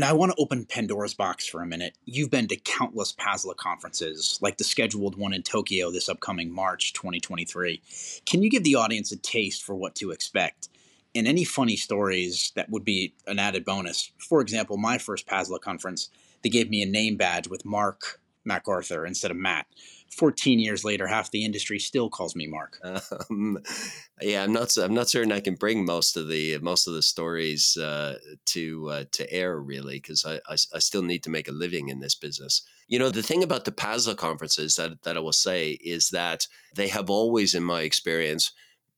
Now, 0.00 0.08
I 0.08 0.12
want 0.14 0.32
to 0.32 0.40
open 0.40 0.64
Pandora's 0.64 1.12
box 1.12 1.46
for 1.46 1.60
a 1.60 1.66
minute. 1.66 1.94
You've 2.06 2.30
been 2.30 2.48
to 2.48 2.56
countless 2.56 3.12
PASLA 3.12 3.56
conferences, 3.56 4.38
like 4.40 4.56
the 4.56 4.64
scheduled 4.64 5.14
one 5.14 5.34
in 5.34 5.42
Tokyo 5.42 5.90
this 5.90 6.08
upcoming 6.08 6.50
March 6.50 6.94
2023. 6.94 7.82
Can 8.24 8.42
you 8.42 8.48
give 8.48 8.64
the 8.64 8.76
audience 8.76 9.12
a 9.12 9.18
taste 9.18 9.62
for 9.62 9.74
what 9.74 9.94
to 9.96 10.10
expect? 10.10 10.70
And 11.14 11.28
any 11.28 11.44
funny 11.44 11.76
stories 11.76 12.50
that 12.56 12.70
would 12.70 12.82
be 12.82 13.12
an 13.26 13.38
added 13.38 13.66
bonus. 13.66 14.10
For 14.16 14.40
example, 14.40 14.78
my 14.78 14.96
first 14.96 15.26
PASLA 15.26 15.60
conference, 15.60 16.08
they 16.40 16.48
gave 16.48 16.70
me 16.70 16.80
a 16.80 16.86
name 16.86 17.18
badge 17.18 17.48
with 17.48 17.66
Mark 17.66 18.22
MacArthur 18.46 19.04
instead 19.04 19.30
of 19.30 19.36
Matt. 19.36 19.66
14 20.10 20.58
years 20.58 20.84
later, 20.84 21.06
half 21.06 21.30
the 21.30 21.44
industry 21.44 21.78
still 21.78 22.10
calls 22.10 22.34
me 22.34 22.46
Mark. 22.46 22.78
Um, 23.30 23.58
yeah, 24.20 24.42
I'm 24.42 24.52
not. 24.52 24.76
I'm 24.76 24.94
not 24.94 25.08
certain 25.08 25.32
I 25.32 25.40
can 25.40 25.54
bring 25.54 25.84
most 25.84 26.16
of 26.16 26.28
the 26.28 26.58
most 26.58 26.86
of 26.86 26.94
the 26.94 27.02
stories 27.02 27.76
uh, 27.76 28.18
to 28.46 28.88
uh, 28.90 29.04
to 29.12 29.32
air 29.32 29.58
really, 29.58 29.96
because 29.96 30.24
I, 30.24 30.36
I, 30.48 30.56
I 30.74 30.78
still 30.78 31.02
need 31.02 31.22
to 31.24 31.30
make 31.30 31.48
a 31.48 31.52
living 31.52 31.88
in 31.88 32.00
this 32.00 32.14
business. 32.14 32.62
You 32.88 32.98
know, 32.98 33.10
the 33.10 33.22
thing 33.22 33.42
about 33.42 33.64
the 33.64 33.72
PASLA 33.72 34.16
conferences 34.16 34.76
that 34.76 35.02
that 35.02 35.16
I 35.16 35.20
will 35.20 35.32
say 35.32 35.72
is 35.82 36.10
that 36.10 36.46
they 36.74 36.88
have 36.88 37.08
always, 37.08 37.54
in 37.54 37.62
my 37.62 37.82
experience, 37.82 38.52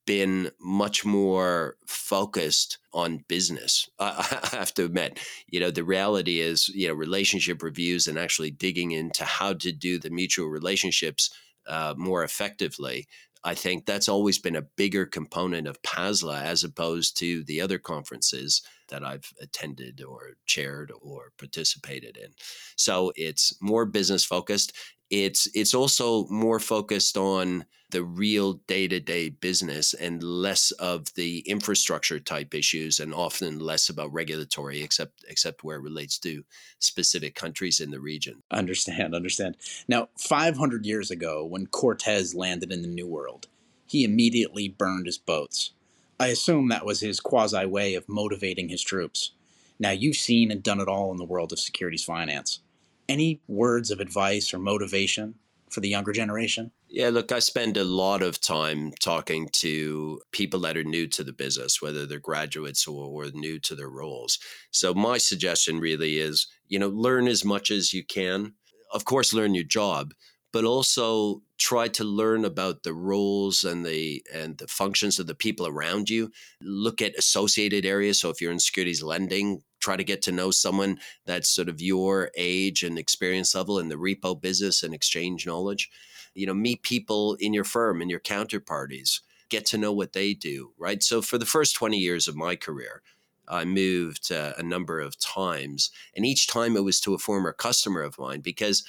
been 0.06 0.50
much 0.60 1.04
more 1.04 1.76
focused 1.86 2.78
on 2.92 3.24
business. 3.28 3.88
I, 3.98 4.40
I, 4.52 4.56
have 4.56 4.74
to 4.74 4.84
admit, 4.84 5.18
you 5.46 5.60
know, 5.60 5.70
the 5.70 5.84
reality 5.84 6.40
is, 6.40 6.68
you 6.68 6.88
know, 6.88 6.94
relationship 6.94 7.62
reviews 7.62 8.06
and 8.06 8.18
actually 8.18 8.50
digging 8.50 8.92
into 8.92 9.24
how 9.24 9.54
to 9.54 9.72
do 9.72 9.98
the 9.98 10.10
mutual 10.10 10.48
relationships 10.48 11.30
uh, 11.66 11.94
more 11.96 12.24
effectively. 12.24 13.06
I 13.44 13.54
think 13.54 13.86
that's 13.86 14.08
always 14.08 14.38
been 14.38 14.54
a 14.54 14.62
bigger 14.62 15.04
component 15.04 15.66
of 15.66 15.82
PASLA 15.82 16.42
as 16.42 16.62
opposed 16.62 17.16
to 17.18 17.42
the 17.44 17.60
other 17.60 17.78
conferences 17.78 18.62
that 18.88 19.04
I've 19.04 19.32
attended 19.40 20.02
or 20.02 20.34
chaired 20.46 20.92
or 21.00 21.32
participated 21.38 22.16
in. 22.16 22.30
So 22.76 23.12
it's 23.16 23.52
more 23.60 23.84
business 23.84 24.24
focused. 24.24 24.72
It's 25.12 25.46
it's 25.52 25.74
also 25.74 26.26
more 26.28 26.58
focused 26.58 27.18
on 27.18 27.66
the 27.90 28.02
real 28.02 28.54
day-to-day 28.66 29.28
business 29.28 29.92
and 29.92 30.22
less 30.22 30.70
of 30.70 31.12
the 31.14 31.40
infrastructure 31.40 32.18
type 32.18 32.54
issues 32.54 32.98
and 32.98 33.12
often 33.12 33.58
less 33.58 33.90
about 33.90 34.10
regulatory 34.10 34.82
except 34.82 35.22
except 35.28 35.62
where 35.62 35.76
it 35.76 35.82
relates 35.82 36.18
to 36.20 36.44
specific 36.78 37.34
countries 37.34 37.78
in 37.78 37.90
the 37.90 38.00
region. 38.00 38.42
Understand, 38.50 39.14
understand. 39.14 39.58
Now, 39.86 40.08
500 40.16 40.86
years 40.86 41.10
ago 41.10 41.44
when 41.44 41.66
Cortez 41.66 42.34
landed 42.34 42.72
in 42.72 42.80
the 42.80 42.88
New 42.88 43.06
World, 43.06 43.48
he 43.86 44.04
immediately 44.04 44.70
burned 44.70 45.04
his 45.04 45.18
boats. 45.18 45.72
I 46.18 46.28
assume 46.28 46.70
that 46.70 46.86
was 46.86 47.00
his 47.00 47.20
quasi 47.20 47.66
way 47.66 47.94
of 47.96 48.08
motivating 48.08 48.70
his 48.70 48.82
troops. 48.82 49.32
Now, 49.78 49.90
you've 49.90 50.16
seen 50.16 50.50
and 50.50 50.62
done 50.62 50.80
it 50.80 50.88
all 50.88 51.10
in 51.10 51.18
the 51.18 51.24
world 51.26 51.52
of 51.52 51.58
securities 51.58 52.04
finance. 52.04 52.60
Any 53.08 53.40
words 53.46 53.90
of 53.90 54.00
advice 54.00 54.54
or 54.54 54.58
motivation 54.58 55.34
for 55.70 55.80
the 55.80 55.88
younger 55.88 56.12
generation? 56.12 56.70
Yeah, 56.88 57.08
look, 57.08 57.32
I 57.32 57.38
spend 57.38 57.78
a 57.78 57.84
lot 57.84 58.22
of 58.22 58.40
time 58.40 58.92
talking 59.00 59.48
to 59.54 60.20
people 60.30 60.60
that 60.60 60.76
are 60.76 60.84
new 60.84 61.06
to 61.08 61.24
the 61.24 61.32
business, 61.32 61.80
whether 61.80 62.04
they're 62.04 62.18
graduates 62.18 62.86
or, 62.86 63.06
or, 63.06 63.30
new 63.32 63.58
to 63.60 63.74
their 63.74 63.88
roles. 63.88 64.38
So, 64.70 64.92
my 64.92 65.16
suggestion 65.16 65.80
really 65.80 66.18
is 66.18 66.46
you 66.72 66.78
know, 66.78 66.88
learn 66.88 67.28
as 67.28 67.44
much 67.44 67.70
as 67.70 67.92
you 67.92 68.02
can. 68.02 68.54
Of 68.94 69.04
course, 69.04 69.34
learn 69.34 69.54
your 69.54 69.64
job, 69.64 70.14
but 70.54 70.64
also 70.64 71.42
try 71.58 71.86
to 71.88 72.02
learn 72.02 72.46
about 72.46 72.82
the 72.82 72.94
roles 72.94 73.62
and 73.62 73.84
the 73.84 74.24
and 74.34 74.56
the 74.56 74.66
functions 74.66 75.18
of 75.18 75.26
the 75.26 75.34
people 75.34 75.66
around 75.66 76.08
you 76.08 76.30
look 76.60 77.00
at 77.00 77.16
associated 77.16 77.86
areas 77.86 78.20
so 78.20 78.30
if 78.30 78.40
you're 78.40 78.50
in 78.50 78.58
securities 78.58 79.00
lending 79.00 79.62
try 79.82 79.96
to 79.96 80.04
get 80.04 80.22
to 80.22 80.32
know 80.32 80.50
someone 80.50 80.98
that's 81.26 81.48
sort 81.48 81.68
of 81.68 81.80
your 81.80 82.30
age 82.36 82.82
and 82.82 82.98
experience 82.98 83.54
level 83.54 83.78
in 83.78 83.88
the 83.88 83.96
repo 83.96 84.40
business 84.40 84.82
and 84.82 84.94
exchange 84.94 85.46
knowledge 85.46 85.90
you 86.34 86.46
know 86.46 86.54
meet 86.54 86.82
people 86.82 87.36
in 87.40 87.52
your 87.52 87.64
firm 87.64 88.00
and 88.00 88.10
your 88.10 88.20
counterparties 88.20 89.20
get 89.48 89.66
to 89.66 89.76
know 89.76 89.92
what 89.92 90.12
they 90.12 90.32
do 90.32 90.72
right 90.78 91.02
so 91.02 91.20
for 91.20 91.36
the 91.36 91.46
first 91.46 91.74
20 91.74 91.98
years 91.98 92.26
of 92.26 92.36
my 92.36 92.56
career 92.56 93.02
I 93.48 93.64
moved 93.64 94.32
uh, 94.32 94.52
a 94.56 94.62
number 94.62 95.00
of 95.00 95.18
times, 95.18 95.90
and 96.16 96.24
each 96.24 96.46
time 96.46 96.76
it 96.76 96.84
was 96.84 97.00
to 97.00 97.14
a 97.14 97.18
former 97.18 97.52
customer 97.52 98.00
of 98.02 98.18
mine 98.18 98.40
because 98.40 98.84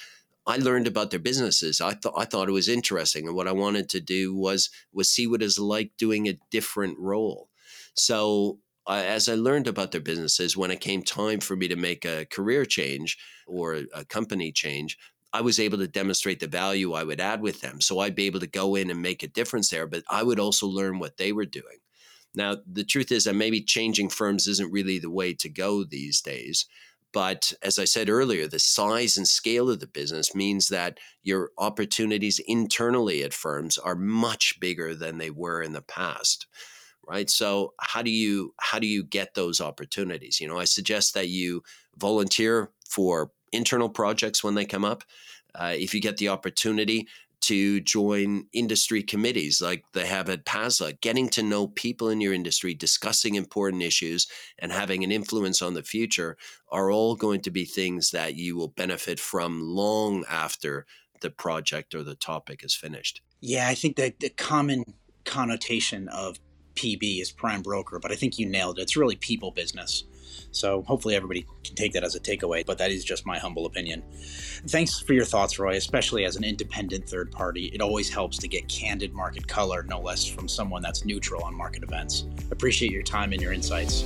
I 0.46 0.56
learned 0.56 0.86
about 0.86 1.10
their 1.10 1.20
businesses. 1.20 1.80
I 1.80 1.94
thought 1.94 2.14
I 2.16 2.24
thought 2.24 2.48
it 2.48 2.52
was 2.52 2.68
interesting, 2.68 3.26
and 3.26 3.36
what 3.36 3.48
I 3.48 3.52
wanted 3.52 3.88
to 3.90 4.00
do 4.00 4.34
was 4.34 4.70
was 4.92 5.08
see 5.08 5.26
what 5.26 5.42
it's 5.42 5.58
like 5.58 5.92
doing 5.98 6.28
a 6.28 6.38
different 6.50 6.98
role. 6.98 7.48
So 7.94 8.58
as 8.88 9.28
I 9.28 9.34
learned 9.34 9.66
about 9.66 9.92
their 9.92 10.00
businesses, 10.00 10.56
when 10.56 10.70
it 10.70 10.80
came 10.80 11.02
time 11.02 11.40
for 11.40 11.56
me 11.56 11.68
to 11.68 11.76
make 11.76 12.04
a 12.04 12.26
career 12.26 12.64
change 12.64 13.18
or 13.46 13.80
a 13.94 14.04
company 14.04 14.52
change, 14.52 14.98
I 15.32 15.40
was 15.40 15.58
able 15.58 15.78
to 15.78 15.88
demonstrate 15.88 16.38
the 16.40 16.46
value 16.46 16.92
I 16.92 17.02
would 17.02 17.20
add 17.20 17.40
with 17.40 17.60
them. 17.60 17.80
So 17.80 17.98
I'd 17.98 18.14
be 18.14 18.26
able 18.26 18.40
to 18.40 18.46
go 18.46 18.74
in 18.74 18.90
and 18.90 19.02
make 19.02 19.22
a 19.22 19.28
difference 19.28 19.70
there, 19.70 19.86
but 19.86 20.04
I 20.08 20.22
would 20.22 20.38
also 20.38 20.66
learn 20.66 20.98
what 20.98 21.16
they 21.16 21.32
were 21.32 21.46
doing. 21.46 21.78
Now, 22.34 22.56
the 22.70 22.84
truth 22.84 23.10
is 23.10 23.24
that 23.24 23.34
maybe 23.34 23.60
changing 23.60 24.10
firms 24.10 24.46
isn't 24.46 24.72
really 24.72 24.98
the 24.98 25.10
way 25.10 25.34
to 25.34 25.48
go 25.48 25.84
these 25.84 26.20
days. 26.20 26.66
But 27.12 27.52
as 27.62 27.78
I 27.78 27.84
said 27.84 28.10
earlier, 28.10 28.48
the 28.48 28.58
size 28.58 29.16
and 29.16 29.26
scale 29.26 29.70
of 29.70 29.78
the 29.80 29.86
business 29.86 30.34
means 30.34 30.68
that 30.68 30.98
your 31.22 31.50
opportunities 31.58 32.40
internally 32.46 33.22
at 33.22 33.32
firms 33.32 33.78
are 33.78 33.94
much 33.94 34.58
bigger 34.60 34.94
than 34.94 35.18
they 35.18 35.30
were 35.30 35.62
in 35.62 35.72
the 35.72 35.82
past 35.82 36.46
right 37.08 37.30
so 37.30 37.74
how 37.80 38.02
do 38.02 38.10
you 38.10 38.54
how 38.60 38.78
do 38.78 38.86
you 38.86 39.04
get 39.04 39.34
those 39.34 39.60
opportunities 39.60 40.40
you 40.40 40.48
know 40.48 40.58
i 40.58 40.64
suggest 40.64 41.14
that 41.14 41.28
you 41.28 41.62
volunteer 41.96 42.70
for 42.88 43.30
internal 43.52 43.88
projects 43.88 44.42
when 44.42 44.54
they 44.54 44.64
come 44.64 44.84
up 44.84 45.04
uh, 45.56 45.72
if 45.76 45.94
you 45.94 46.00
get 46.00 46.16
the 46.16 46.28
opportunity 46.28 47.06
to 47.44 47.78
join 47.82 48.46
industry 48.54 49.02
committees 49.02 49.60
like 49.60 49.84
they 49.92 50.06
have 50.06 50.30
at 50.30 50.46
PASLA, 50.46 50.98
getting 51.02 51.28
to 51.28 51.42
know 51.42 51.66
people 51.66 52.08
in 52.08 52.22
your 52.22 52.32
industry, 52.32 52.72
discussing 52.72 53.34
important 53.34 53.82
issues, 53.82 54.26
and 54.58 54.72
having 54.72 55.04
an 55.04 55.12
influence 55.12 55.60
on 55.60 55.74
the 55.74 55.82
future 55.82 56.38
are 56.72 56.90
all 56.90 57.14
going 57.14 57.42
to 57.42 57.50
be 57.50 57.66
things 57.66 58.12
that 58.12 58.34
you 58.34 58.56
will 58.56 58.68
benefit 58.68 59.20
from 59.20 59.60
long 59.60 60.24
after 60.26 60.86
the 61.20 61.28
project 61.28 61.94
or 61.94 62.02
the 62.02 62.14
topic 62.14 62.64
is 62.64 62.74
finished. 62.74 63.20
Yeah, 63.42 63.68
I 63.68 63.74
think 63.74 63.96
that 63.96 64.20
the 64.20 64.30
common 64.30 64.94
connotation 65.24 66.08
of 66.08 66.38
PB 66.74 67.20
is 67.20 67.30
prime 67.30 67.62
broker, 67.62 67.98
but 67.98 68.12
I 68.12 68.14
think 68.14 68.38
you 68.38 68.46
nailed 68.46 68.78
it. 68.78 68.82
It's 68.82 68.96
really 68.96 69.16
people 69.16 69.50
business. 69.50 70.04
So 70.50 70.82
hopefully 70.82 71.16
everybody 71.16 71.46
can 71.64 71.74
take 71.74 71.92
that 71.94 72.04
as 72.04 72.14
a 72.14 72.20
takeaway, 72.20 72.64
but 72.64 72.78
that 72.78 72.90
is 72.90 73.04
just 73.04 73.26
my 73.26 73.38
humble 73.38 73.66
opinion. 73.66 74.02
Thanks 74.68 75.00
for 75.00 75.12
your 75.12 75.24
thoughts, 75.24 75.58
Roy, 75.58 75.76
especially 75.76 76.24
as 76.24 76.36
an 76.36 76.44
independent 76.44 77.08
third 77.08 77.32
party. 77.32 77.66
It 77.66 77.80
always 77.80 78.08
helps 78.08 78.38
to 78.38 78.48
get 78.48 78.68
candid 78.68 79.12
market 79.12 79.46
color, 79.48 79.82
no 79.82 80.00
less 80.00 80.24
from 80.24 80.48
someone 80.48 80.82
that's 80.82 81.04
neutral 81.04 81.42
on 81.42 81.54
market 81.54 81.82
events. 81.82 82.26
Appreciate 82.50 82.92
your 82.92 83.02
time 83.02 83.32
and 83.32 83.42
your 83.42 83.52
insights. 83.52 84.02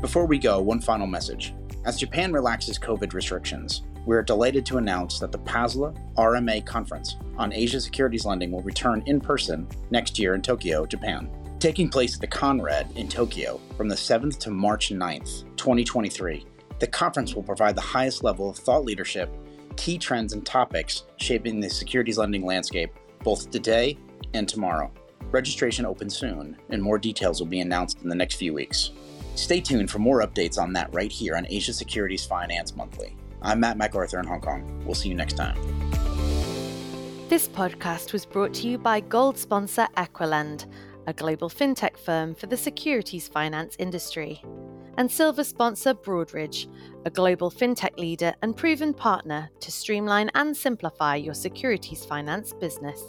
Before 0.00 0.26
we 0.26 0.38
go, 0.38 0.60
one 0.60 0.80
final 0.80 1.06
message. 1.06 1.54
As 1.84 1.96
Japan 1.96 2.32
relaxes 2.32 2.78
COVID 2.78 3.12
restrictions, 3.12 3.82
we 4.06 4.16
are 4.16 4.22
delighted 4.22 4.64
to 4.66 4.78
announce 4.78 5.18
that 5.18 5.32
the 5.32 5.38
PASLA 5.38 5.94
RMA 6.16 6.64
conference 6.64 7.16
on 7.36 7.52
Asia 7.52 7.80
securities 7.80 8.24
lending 8.24 8.50
will 8.50 8.62
return 8.62 9.02
in 9.06 9.20
person 9.20 9.68
next 9.90 10.18
year 10.18 10.34
in 10.34 10.40
Tokyo, 10.40 10.86
Japan 10.86 11.28
taking 11.58 11.88
place 11.88 12.14
at 12.14 12.20
the 12.20 12.26
Conrad 12.26 12.86
in 12.96 13.08
Tokyo 13.08 13.60
from 13.76 13.88
the 13.88 13.94
7th 13.94 14.38
to 14.38 14.50
March 14.50 14.90
9th, 14.90 15.44
2023. 15.56 16.46
The 16.78 16.86
conference 16.86 17.34
will 17.34 17.42
provide 17.42 17.74
the 17.74 17.80
highest 17.80 18.22
level 18.22 18.50
of 18.50 18.56
thought 18.56 18.84
leadership, 18.84 19.34
key 19.76 19.98
trends, 19.98 20.32
and 20.32 20.44
topics 20.44 21.04
shaping 21.16 21.58
the 21.58 21.70
securities 21.70 22.18
lending 22.18 22.44
landscape 22.44 22.90
both 23.22 23.50
today 23.50 23.98
and 24.34 24.48
tomorrow. 24.48 24.90
Registration 25.30 25.86
opens 25.86 26.16
soon, 26.16 26.56
and 26.70 26.82
more 26.82 26.98
details 26.98 27.40
will 27.40 27.48
be 27.48 27.60
announced 27.60 28.02
in 28.02 28.08
the 28.08 28.14
next 28.14 28.36
few 28.36 28.52
weeks. 28.52 28.90
Stay 29.34 29.60
tuned 29.60 29.90
for 29.90 29.98
more 29.98 30.22
updates 30.22 30.58
on 30.58 30.72
that 30.74 30.92
right 30.94 31.10
here 31.10 31.36
on 31.36 31.46
Asia 31.48 31.72
Securities 31.72 32.24
Finance 32.24 32.76
Monthly. 32.76 33.16
I'm 33.42 33.60
Matt 33.60 33.76
MacArthur 33.76 34.18
in 34.20 34.26
Hong 34.26 34.40
Kong. 34.40 34.82
We'll 34.84 34.94
see 34.94 35.08
you 35.08 35.14
next 35.14 35.34
time. 35.34 35.56
This 37.28 37.48
podcast 37.48 38.12
was 38.12 38.24
brought 38.24 38.54
to 38.54 38.68
you 38.68 38.78
by 38.78 39.00
gold 39.00 39.36
sponsor 39.36 39.88
EquiLend 39.96 40.66
a 41.06 41.12
global 41.12 41.48
fintech 41.48 41.96
firm 41.96 42.34
for 42.34 42.46
the 42.46 42.56
securities 42.56 43.28
finance 43.28 43.76
industry, 43.78 44.42
and 44.98 45.10
silver 45.10 45.44
sponsor 45.44 45.94
Broadridge, 45.94 46.66
a 47.04 47.10
global 47.10 47.50
fintech 47.50 47.96
leader 47.98 48.34
and 48.42 48.56
proven 48.56 48.92
partner 48.92 49.48
to 49.60 49.70
streamline 49.70 50.30
and 50.34 50.56
simplify 50.56 51.14
your 51.14 51.34
securities 51.34 52.04
finance 52.04 52.52
business. 52.54 53.00